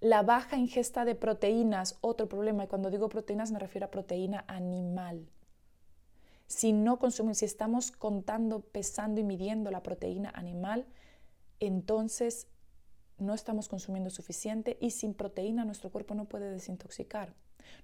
[0.00, 4.44] La baja ingesta de proteínas, otro problema, y cuando digo proteínas me refiero a proteína
[4.46, 5.26] animal.
[6.46, 10.86] Si no consumimos, si estamos contando, pesando y midiendo la proteína animal,
[11.60, 12.46] entonces
[13.18, 17.34] no estamos consumiendo suficiente y sin proteína nuestro cuerpo no puede desintoxicar.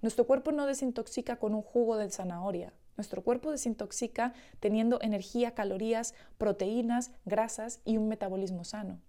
[0.00, 2.72] Nuestro cuerpo no desintoxica con un jugo de zanahoria.
[2.96, 9.00] Nuestro cuerpo desintoxica teniendo energía, calorías, proteínas, grasas y un metabolismo sano.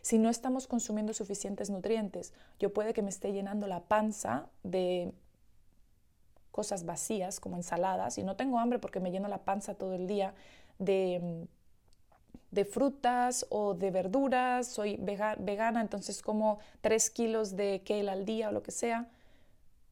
[0.00, 5.12] Si no estamos consumiendo suficientes nutrientes, yo puede que me esté llenando la panza de
[6.50, 10.06] cosas vacías como ensaladas y no tengo hambre porque me lleno la panza todo el
[10.06, 10.34] día
[10.78, 11.46] de,
[12.54, 18.48] de frutas o de verduras, soy vegana, entonces como 3 kilos de kale al día
[18.48, 19.08] o lo que sea,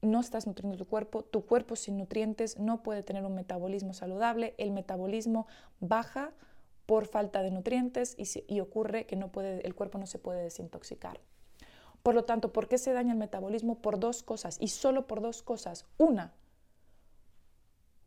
[0.01, 4.55] no estás nutriendo tu cuerpo, tu cuerpo sin nutrientes no puede tener un metabolismo saludable,
[4.59, 5.47] el metabolismo
[5.81, 6.33] baja
[6.87, 11.21] por falta de nutrientes y, ocurre que no puede, el cuerpo no se puede desintoxicar.
[12.03, 13.81] Por lo tanto, ¿por qué se daña el metabolismo?
[13.81, 15.87] Por dos cosas y solo por dos cosas.
[15.99, 16.33] Una,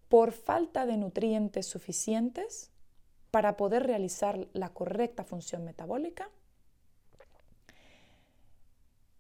[0.10, 2.72] por falta de nutrientes suficientes
[3.36, 6.30] para poder realizar la correcta función metabólica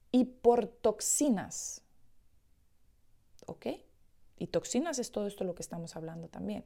[0.10, 1.82] y por toxinas.
[3.45, 3.65] ¿Ok?
[4.38, 6.63] Y toxinas es todo esto lo que estamos hablando también.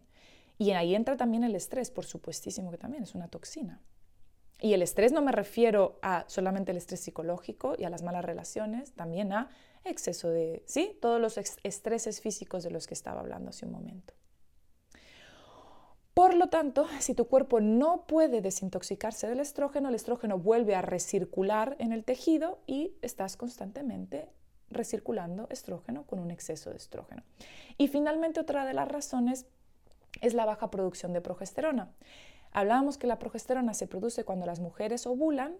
[0.59, 3.81] Y ahí entra también el estrés, por supuestísimo que también es una toxina.
[4.61, 8.23] Y el estrés no me refiero a solamente el estrés psicológico y a las malas
[8.23, 9.49] relaciones, también a
[9.85, 10.95] exceso de, ¿sí?
[11.01, 14.18] Todos los estreses físicos de los que estaba hablando hace un momento.
[16.19, 20.81] Por lo tanto, si tu cuerpo no puede desintoxicarse del estrógeno, el estrógeno vuelve a
[20.81, 24.27] recircular en el tejido y estás constantemente
[24.69, 27.23] recirculando estrógeno con un exceso de estrógeno.
[27.77, 29.45] Y finalmente, otra de las razones
[30.19, 31.93] es la baja producción de progesterona.
[32.51, 35.55] Hablábamos que la progesterona se produce cuando las mujeres ovulan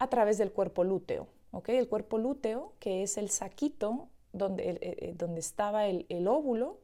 [0.00, 1.28] a través del cuerpo lúteo.
[1.68, 6.80] El cuerpo lúteo, que es el saquito donde, eh, eh, donde estaba el, el óvulo,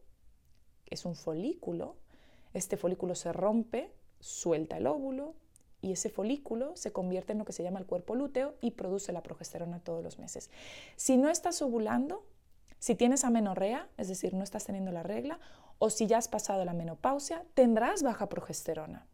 [0.86, 1.96] es un folículo.
[2.54, 5.34] Este folículo se rompe, suelta el óvulo
[5.80, 9.12] y ese folículo se convierte en lo que se llama el cuerpo lúteo y produce
[9.12, 10.50] la progesterona todos los meses.
[10.96, 12.24] Si no estás ovulando,
[12.78, 15.40] si tienes amenorrea, es decir, no estás teniendo la regla,
[15.78, 19.06] o si ya has pasado la menopausia, tendrás baja progesterona.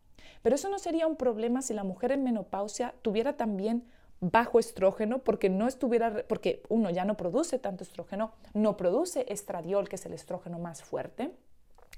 [0.43, 3.85] Pero eso no sería un problema si la mujer en menopausia tuviera también
[4.21, 9.89] bajo estrógeno porque no estuviera porque uno ya no produce tanto estrógeno, no produce estradiol,
[9.89, 11.31] que es el estrógeno más fuerte.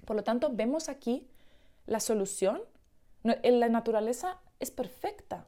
[0.04, 1.26] Por lo tanto, vemos aquí
[1.86, 2.60] la solución.
[3.22, 5.46] La naturaleza es perfecta.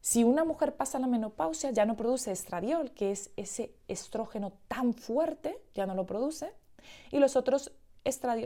[0.00, 4.94] Si una mujer pasa la menopausia, ya no produce estradiol, que es ese estrógeno tan
[4.94, 6.52] fuerte, ya no lo produce,
[7.10, 7.72] y los otros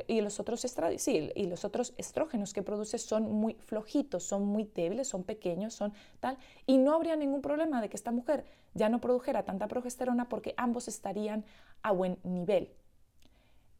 [0.08, 0.66] y los otros
[1.06, 5.92] y los otros estrógenos que produce son muy flojitos, son muy débiles, son pequeños, son
[6.18, 10.28] tal, y no habría ningún problema de que esta mujer ya no produjera tanta progesterona
[10.28, 11.44] porque ambos estarían
[11.82, 12.72] a buen nivel.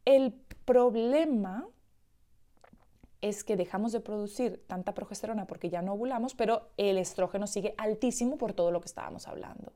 [0.04, 0.32] El
[0.64, 1.68] problema
[3.22, 7.74] es que dejamos de producir tanta progesterona porque ya no ovulamos, pero el estrógeno sigue
[7.78, 9.72] altísimo por todo lo que estábamos hablando.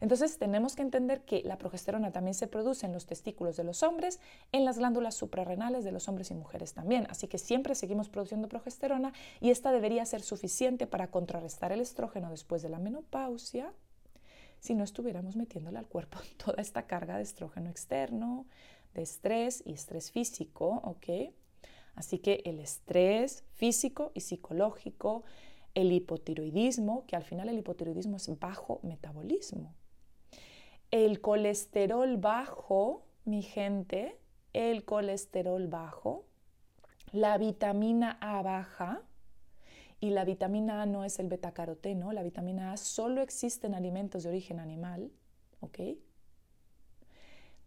[0.00, 3.82] Entonces tenemos que entender que la progesterona también se produce en los testículos de los
[3.82, 4.20] hombres,
[4.52, 7.06] en las glándulas suprarrenales de los hombres y mujeres también.
[7.10, 12.30] Así que siempre seguimos produciendo progesterona y esta debería ser suficiente para contrarrestar el estrógeno
[12.30, 13.72] después de la menopausia
[14.60, 18.46] si no estuviéramos metiéndole al cuerpo toda esta carga de estrógeno externo,
[18.98, 21.34] estrés y estrés físico, ¿ok?
[21.94, 25.24] Así que el estrés físico y psicológico,
[25.74, 29.74] el hipotiroidismo, que al final el hipotiroidismo es bajo metabolismo.
[30.90, 34.18] El colesterol bajo, mi gente,
[34.52, 36.24] el colesterol bajo,
[37.12, 39.02] la vitamina A baja,
[40.00, 44.22] y la vitamina A no es el betacaroteno, la vitamina A solo existe en alimentos
[44.22, 45.10] de origen animal,
[45.60, 45.80] ¿ok?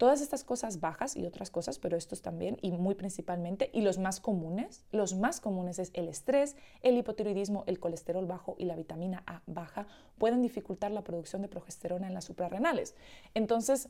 [0.02, 4.00] Todas estas cosas bajas y otras cosas, pero estos también y muy principalmente, y los
[4.00, 8.76] más comunes, los más comunes es el estrés, el hipotiroidismo, el colesterol bajo y la
[8.76, 9.86] vitamina A baja,
[10.18, 12.96] pueden dificultar la producción de progesterona en las suprarrenales.
[13.36, 13.90] Entonces,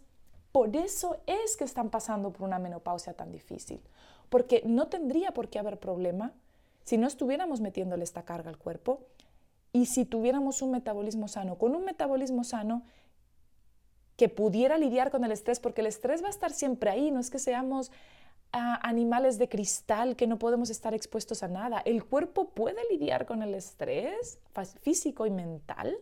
[0.52, 3.80] por eso es que están pasando por una menopausia tan difícil,
[4.28, 6.34] porque no tendría por qué haber problema
[6.84, 9.00] si no estuviéramos metiéndole esta carga al cuerpo
[9.72, 11.58] y si tuviéramos un metabolismo sano.
[11.58, 12.84] Con un metabolismo sano
[14.22, 17.20] que pudiera lidiar con el estrés, porque el estrés va a estar siempre ahí, no
[17.20, 17.92] es que seamos
[18.52, 21.80] animales de cristal que no podemos estar expuestos a nada.
[21.80, 24.38] ¿El cuerpo puede lidiar con el estrés
[24.82, 25.98] físico y mental?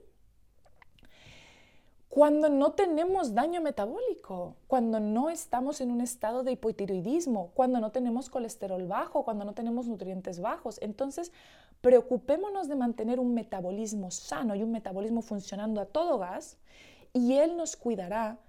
[2.09, 7.93] Cuando no tenemos daño metabólico, cuando no estamos en un estado de hipotiroidismo, cuando no
[7.93, 10.78] tenemos colesterol bajo, cuando no tenemos nutrientes bajos.
[10.82, 11.32] Entonces,
[11.80, 16.57] preocupémonos de mantener un metabolismo sano y un metabolismo funcionando a todo gas
[17.14, 18.39] y Él nos cuidará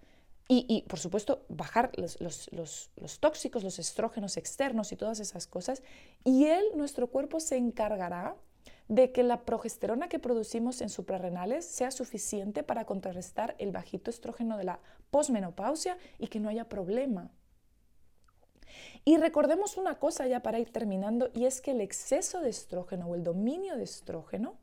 [0.52, 5.80] y, por supuesto, bajar los, los, tóxicos, los estrógenos externos y todas esas cosas.
[6.24, 8.34] Y él, nuestro cuerpo, se encargará
[8.88, 14.56] de que la progesterona que producimos en suprarrenales sea suficiente para contrarrestar el bajito estrógeno
[14.56, 14.80] de la
[15.12, 17.30] posmenopausia y que no haya problema.
[19.04, 23.06] Y recordemos una cosa ya para ir terminando, y es que el exceso de estrógeno
[23.06, 24.58] o el dominio de estrógeno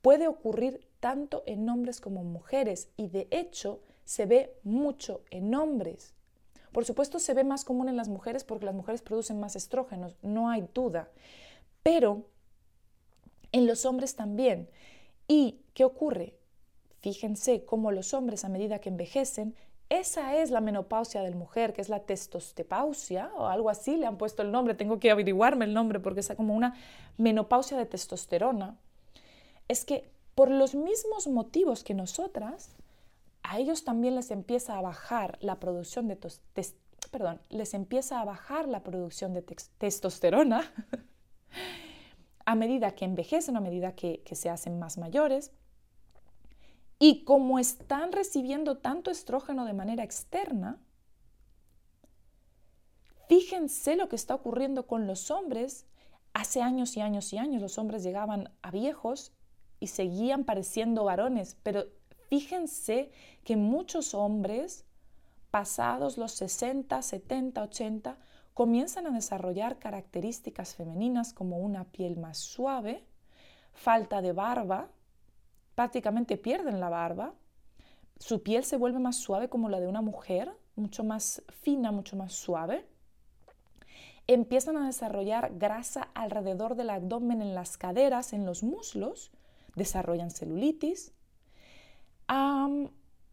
[0.00, 5.52] puede ocurrir tanto en hombres como en mujeres y de hecho se ve mucho en
[5.52, 6.14] hombres.
[6.70, 10.14] Por supuesto se ve más común en las mujeres porque las mujeres producen más estrógenos,
[10.22, 11.08] no hay duda.
[11.82, 12.24] Pero
[13.50, 14.68] en los hombres también.
[15.26, 16.36] ¿Y qué ocurre?
[17.00, 19.56] Fíjense cómo los hombres a medida que envejecen,
[19.88, 24.18] esa es la menopausia del mujer, que es la testostepausia o algo así, le han
[24.18, 26.76] puesto el nombre, tengo que averiguarme el nombre porque es como una
[27.18, 28.78] menopausia de testosterona.
[29.66, 32.74] Es que por los mismos motivos que nosotras,
[33.42, 36.16] a ellos también les empieza a bajar la producción de
[37.10, 40.72] perdón, les empieza a bajar la producción de testosterona
[42.46, 45.52] a medida que envejecen, a medida que, que se hacen más mayores.
[46.98, 50.78] Y como están recibiendo tanto estrógeno de manera externa,
[53.28, 55.84] fíjense lo que está ocurriendo con los hombres.
[56.32, 59.32] Hace años y años y años los hombres llegaban a viejos
[59.82, 61.86] y seguían pareciendo varones, pero
[62.28, 63.10] fíjense
[63.42, 64.84] que muchos hombres,
[65.50, 68.16] pasados los 60, 70, 80,
[68.54, 73.04] comienzan a desarrollar características femeninas como una piel más suave,
[73.72, 74.88] falta de barba,
[75.74, 77.34] prácticamente pierden la barba,
[78.20, 82.14] su piel se vuelve más suave como la de una mujer, mucho más fina, mucho
[82.14, 82.86] más suave.
[84.28, 89.32] Empiezan a desarrollar grasa alrededor del abdomen, en las caderas, en los muslos,
[89.74, 91.12] desarrollan celulitis,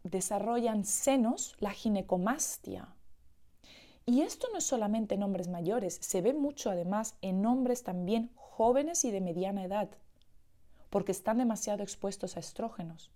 [0.04, 2.96] desarrollan senos, la ginecomastia.
[4.06, 8.32] Y esto no es solamente en hombres mayores, se ve mucho además en hombres también
[8.36, 9.90] jóvenes y de mediana edad,
[10.90, 13.12] porque están demasiado expuestos a estrógenos.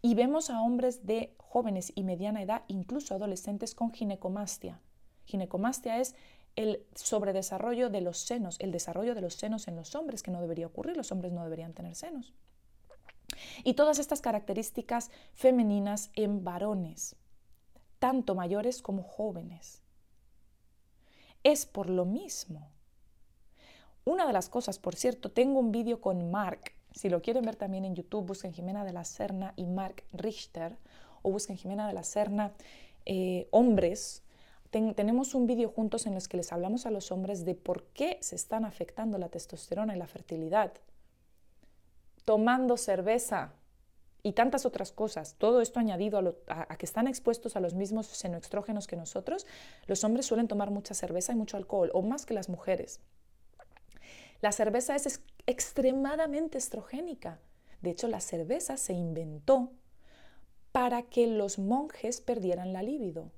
[0.00, 4.80] Y vemos a hombres de jóvenes y mediana edad, incluso adolescentes, con ginecomastia.
[5.26, 6.14] Ginecomastia es
[6.56, 10.40] el sobredesarrollo de los senos, el desarrollo de los senos en los hombres, que no
[10.40, 12.32] debería ocurrir, los hombres no deberían tener senos.
[13.64, 17.16] Y todas estas características femeninas en varones,
[17.98, 19.82] tanto mayores como jóvenes.
[21.44, 22.70] Es por lo mismo.
[24.04, 26.72] Una de las cosas, por cierto, tengo un vídeo con Mark.
[26.92, 30.78] Si lo quieren ver también en YouTube, busquen Jimena de la Serna y Mark Richter
[31.22, 32.52] o busquen Jimena de la Serna
[33.04, 34.22] eh, hombres.
[34.70, 38.18] tenemos un vídeo juntos en los que les hablamos a los hombres de por qué
[38.20, 40.72] se están afectando la testosterona y la fertilidad
[42.28, 43.54] tomando cerveza
[44.22, 48.86] y tantas otras cosas, todo esto añadido a, que están expuestos a los mismos senoestrógenos
[48.86, 49.46] que nosotros,
[49.86, 53.00] los hombres suelen tomar mucha cerveza y mucho alcohol, o más que las mujeres.
[54.42, 57.40] La cerveza es extremadamente estrogénica.
[57.80, 59.72] De hecho, la cerveza se inventó
[60.70, 63.32] para que los monjes perdieran la libido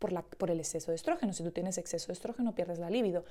[0.00, 1.32] por, el exceso de estrógeno.
[1.32, 3.24] Si tú tienes exceso de estrógeno, pierdes la libido.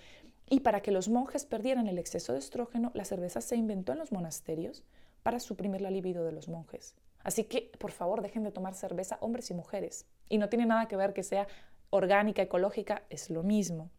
[0.49, 3.97] Y para que los monjes perdieran el exceso de estrógeno, la cerveza se inventó en
[3.97, 4.83] los monasterios
[5.23, 6.95] para suprimir la libido de los monjes.
[7.23, 10.05] Así que, por favor, dejen de tomar cerveza hombres y mujeres.
[10.29, 11.47] Y no tiene nada que ver que sea
[11.89, 13.89] orgánica, ecológica, es lo mismo.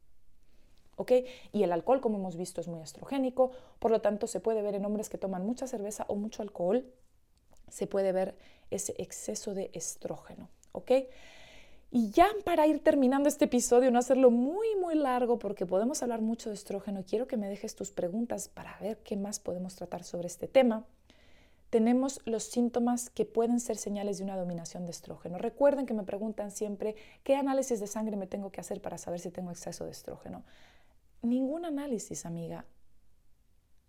[0.97, 1.13] ¿Ok?
[1.53, 4.77] Y el alcohol, como hemos visto, es muy estrogénico, por lo tanto se puede ver
[4.77, 6.87] en hombres que toman mucha cerveza o mucho alcohol,
[7.69, 8.37] se puede ver
[8.71, 10.49] ese exceso de estrógeno.
[10.73, 10.93] ¿Ok?
[11.93, 16.21] Y ya para ir terminando este episodio, no hacerlo muy, muy largo porque podemos hablar
[16.21, 20.05] mucho de estrógeno, quiero que me dejes tus preguntas para ver qué más podemos tratar
[20.05, 20.85] sobre este tema.
[21.69, 25.39] Tenemos los síntomas que pueden ser señales de una dominación de estrógeno.
[25.39, 29.21] Recuerden que me preguntan siempre qué análisis de sangre me tengo que hacer para saber
[29.21, 30.45] si tengo exceso de estrógeno.
[31.23, 32.67] Ningún análisis, amiga.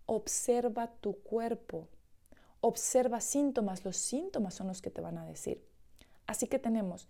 [0.06, 1.88] Observa tu cuerpo.
[2.60, 3.84] Observa síntomas.
[3.84, 5.64] Los síntomas son los que te van a decir.
[6.26, 7.08] Así que tenemos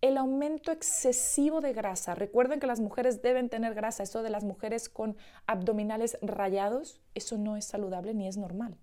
[0.00, 2.14] el aumento excesivo de grasa.
[2.14, 4.02] Recuerden que las mujeres deben tener grasa.
[4.02, 8.76] Eso de las mujeres con abdominales rayados, eso no es saludable ni es normal.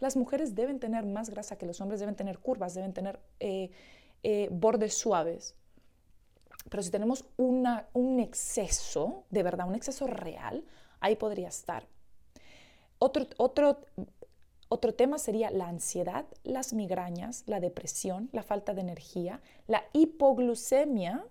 [0.00, 3.70] Las mujeres deben tener más grasa que los hombres, deben tener curvas, deben tener eh,
[4.22, 5.54] eh, bordes suaves.
[6.70, 10.64] Pero si tenemos un exceso, de verdad, un exceso real,
[11.00, 11.86] ahí podría estar.
[12.98, 13.80] Otro, otro,
[14.68, 21.24] otro tema sería la ansiedad, las migrañas, la depresión, la falta de energía, la hipoglucemia,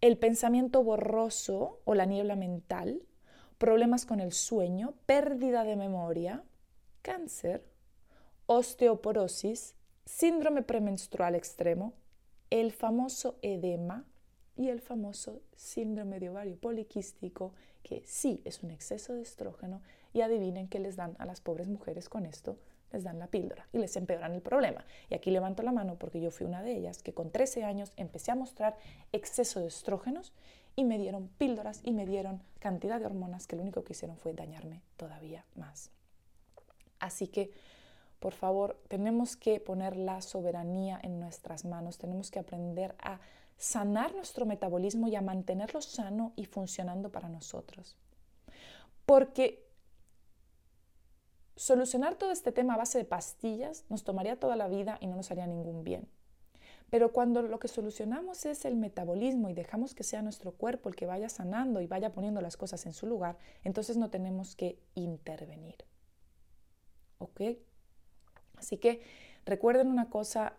[0.00, 3.02] el pensamiento borroso o la niebla mental,
[3.58, 6.44] problemas con el sueño, pérdida de memoria,
[7.02, 7.64] cáncer,
[8.46, 9.74] osteoporosis,
[10.04, 11.94] síndrome premenstrual extremo,
[12.50, 14.04] el famoso edema
[14.56, 19.82] y el famoso síndrome de ovario poliquístico, que sí es un exceso de estrógeno
[20.16, 22.56] y adivinen qué les dan a las pobres mujeres con esto,
[22.90, 24.82] les dan la píldora y les empeoran el problema.
[25.10, 27.92] Y aquí levanto la mano porque yo fui una de ellas que con 13 años
[27.98, 28.78] empecé a mostrar
[29.12, 30.32] exceso de estrógenos
[30.74, 34.16] y me dieron píldoras y me dieron cantidad de hormonas que lo único que hicieron
[34.16, 35.90] fue dañarme todavía más.
[36.98, 37.50] Así que
[38.18, 43.20] por favor, tenemos que poner la soberanía en nuestras manos, tenemos que aprender a
[43.58, 47.98] sanar nuestro metabolismo y a mantenerlo sano y funcionando para nosotros.
[49.04, 49.65] Porque
[51.56, 55.16] solucionar todo este tema a base de pastillas nos tomaría toda la vida y no
[55.16, 56.08] nos haría ningún bien.
[56.90, 60.94] Pero cuando lo que solucionamos es el metabolismo y dejamos que sea nuestro cuerpo el
[60.94, 64.78] que vaya sanando y vaya poniendo las cosas en su lugar, entonces no tenemos que
[64.94, 65.76] intervenir.
[67.18, 67.40] ¿Ok?
[68.56, 69.02] Así que
[69.44, 70.54] recuerden una cosa,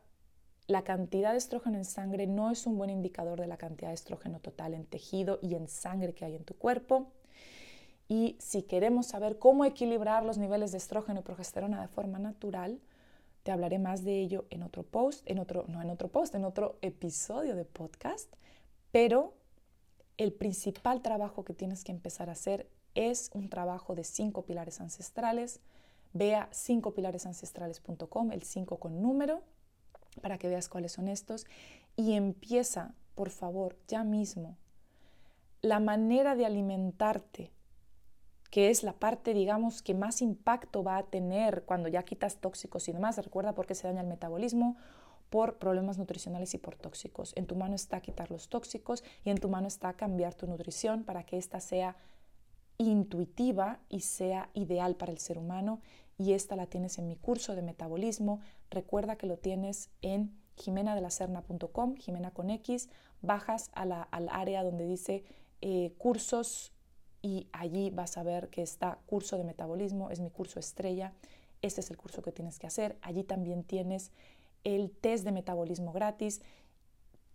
[0.68, 3.96] la cantidad de estrógeno en sangre no es un buen indicador de la cantidad de
[3.96, 7.14] estrógeno total en tejido y en sangre que hay en tu cuerpo.
[8.08, 12.80] Y si queremos saber cómo equilibrar los niveles de estrógeno y progesterona de forma natural,
[13.44, 16.46] te hablaré más de ello en otro post, en otro, no en otro post, en
[16.46, 18.34] otro episodio de podcast.
[18.92, 19.34] Pero
[20.18, 24.82] el principal trabajo que tienes que empezar a hacer es un trabajo de cinco pilares
[24.82, 25.60] ancestrales,
[26.14, 29.44] Vea 5pilaresancestrales.com, el 5 con número,
[30.22, 31.46] para que veas cuáles son estos.
[31.96, 34.58] Y empieza, por favor, ya mismo,
[35.62, 37.52] la manera de alimentarte,
[38.50, 42.88] que es la parte, digamos, que más impacto va a tener cuando ya quitas tóxicos
[42.88, 43.18] y demás.
[43.18, 44.78] Recuerda por qué se daña el metabolismo,
[45.30, 47.34] por problemas nutricionales y por tóxicos.
[47.36, 51.04] En tu mano está quitar los tóxicos y en tu mano está cambiar tu nutrición
[51.04, 51.98] para que ésta sea
[52.78, 55.82] intuitiva y sea ideal para el ser humano
[56.18, 58.40] y esta la tienes en mi curso de metabolismo.
[58.70, 62.90] Recuerda que lo tienes en jimenadelacerna.com, Jimena con X,
[63.22, 65.24] bajas al área donde dice
[65.62, 66.72] eh, cursos
[67.22, 71.14] y allí vas a ver que está curso de metabolismo, es mi curso estrella.
[71.62, 72.98] Este es el curso que tienes que hacer.
[73.02, 74.12] Allí también tienes
[74.64, 76.42] el test de metabolismo gratis.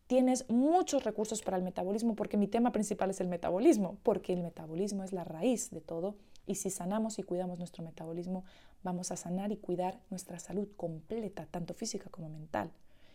[0.06, 4.42] Tienes muchos recursos para el metabolismo porque mi tema principal es el metabolismo, porque el
[4.42, 6.16] metabolismo es la raíz de todo
[6.46, 8.44] y si sanamos y cuidamos nuestro metabolismo,
[8.82, 12.70] vamos a sanar y cuidar nuestra salud completa, tanto física como mental,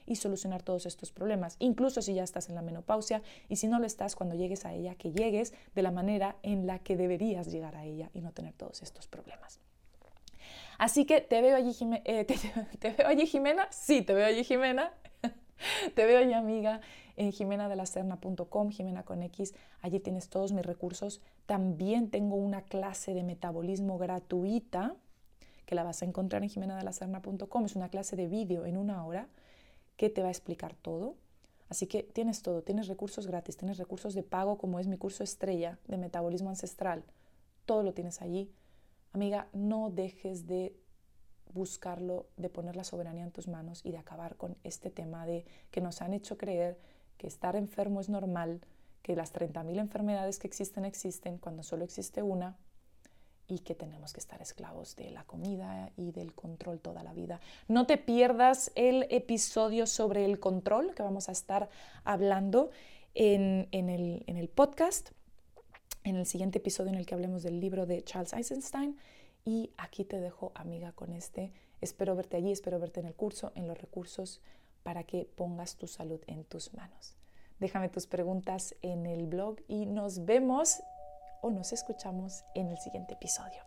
[0.08, 3.78] y solucionar todos estos problemas, incluso si ya estás en la menopausia y si no
[3.78, 7.52] lo estás cuando llegues a ella, que llegues de la manera en la que deberías
[7.52, 9.60] llegar a ella y no tener todos estos problemas.
[10.78, 12.26] Así que te veo allí, eh,
[12.80, 14.94] te veo allí Jimena, sí, te veo allí Jimena,
[15.96, 16.82] te veo allí amiga
[17.16, 21.20] en jimenadelacerna.com, Jimena con X, allí tienes todos mis recursos.
[21.48, 24.96] También tengo una clase de metabolismo gratuita
[25.66, 27.66] que la vas a encontrar en jimenadelacerna.com.
[27.66, 29.28] Es una clase de vídeo en una hora
[29.98, 31.16] que te va a explicar todo.
[31.70, 35.24] Así que tienes todo, tienes recursos gratis, tienes recursos de pago como es mi curso
[35.24, 37.04] estrella de metabolismo ancestral.
[37.66, 38.50] Todo lo tienes allí.
[39.12, 40.74] Amiga, no dejes de
[41.54, 45.46] buscarlo, de poner la soberanía en tus manos y de acabar con este tema de
[45.72, 46.80] que nos han hecho creer
[47.18, 48.62] que estar enfermo es normal,
[49.02, 52.58] que las 30.000 enfermedades que existen existen cuando solo existe una
[53.48, 57.40] y que tenemos que estar esclavos de la comida y del control toda la vida.
[57.68, 61.70] No te pierdas el episodio sobre el control que vamos a estar
[62.04, 62.72] hablando
[63.14, 65.12] en, el, en el podcast,
[66.04, 68.98] en el siguiente episodio en el que hablemos del libro de Charles Eisenstein.
[69.46, 71.54] Y aquí te dejo, amiga, con este.
[71.80, 74.42] Espero verte allí, espero verte en el curso, en los recursos
[74.84, 77.16] para que pongas tu salud en tus manos.
[77.60, 80.82] Déjame tus preguntas en el blog y nos vemos
[81.52, 83.64] nos escuchamos en el siguiente episodio.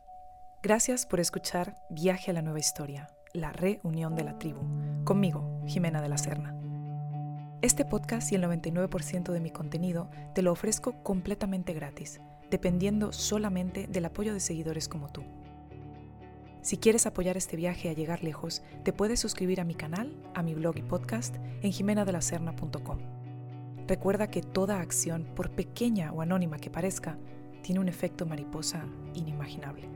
[0.62, 4.60] Gracias por escuchar Viaje a la Nueva Historia, la reunión de la tribu,
[5.04, 6.54] conmigo, Jimena de la Serna.
[7.62, 12.20] Este podcast y el 99% de mi contenido te lo ofrezco completamente gratis,
[12.50, 15.22] dependiendo solamente del apoyo de seguidores como tú.
[16.62, 20.42] Si quieres apoyar este viaje a llegar lejos, te puedes suscribir a mi canal, a
[20.42, 22.98] mi blog y podcast en jimenadelacerna.com.
[23.86, 27.18] Recuerda que toda acción, por pequeña o anónima que parezca,
[27.60, 28.84] tiene un efecto mariposa
[29.14, 29.88] inimaginable.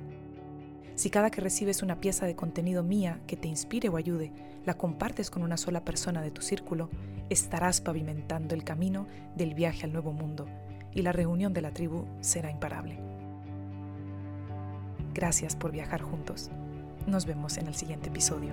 [0.95, 4.33] Si cada que recibes una pieza de contenido mía que te inspire o ayude,
[4.65, 6.89] la compartes con una sola persona de tu círculo,
[7.31, 9.07] estarás pavimentando el camino
[9.37, 10.47] del viaje al nuevo mundo
[10.93, 12.99] y la reunión de la tribu será imparable.
[15.13, 16.51] Gracias por viajar juntos.
[17.07, 18.51] Nos vemos en el siguiente episodio.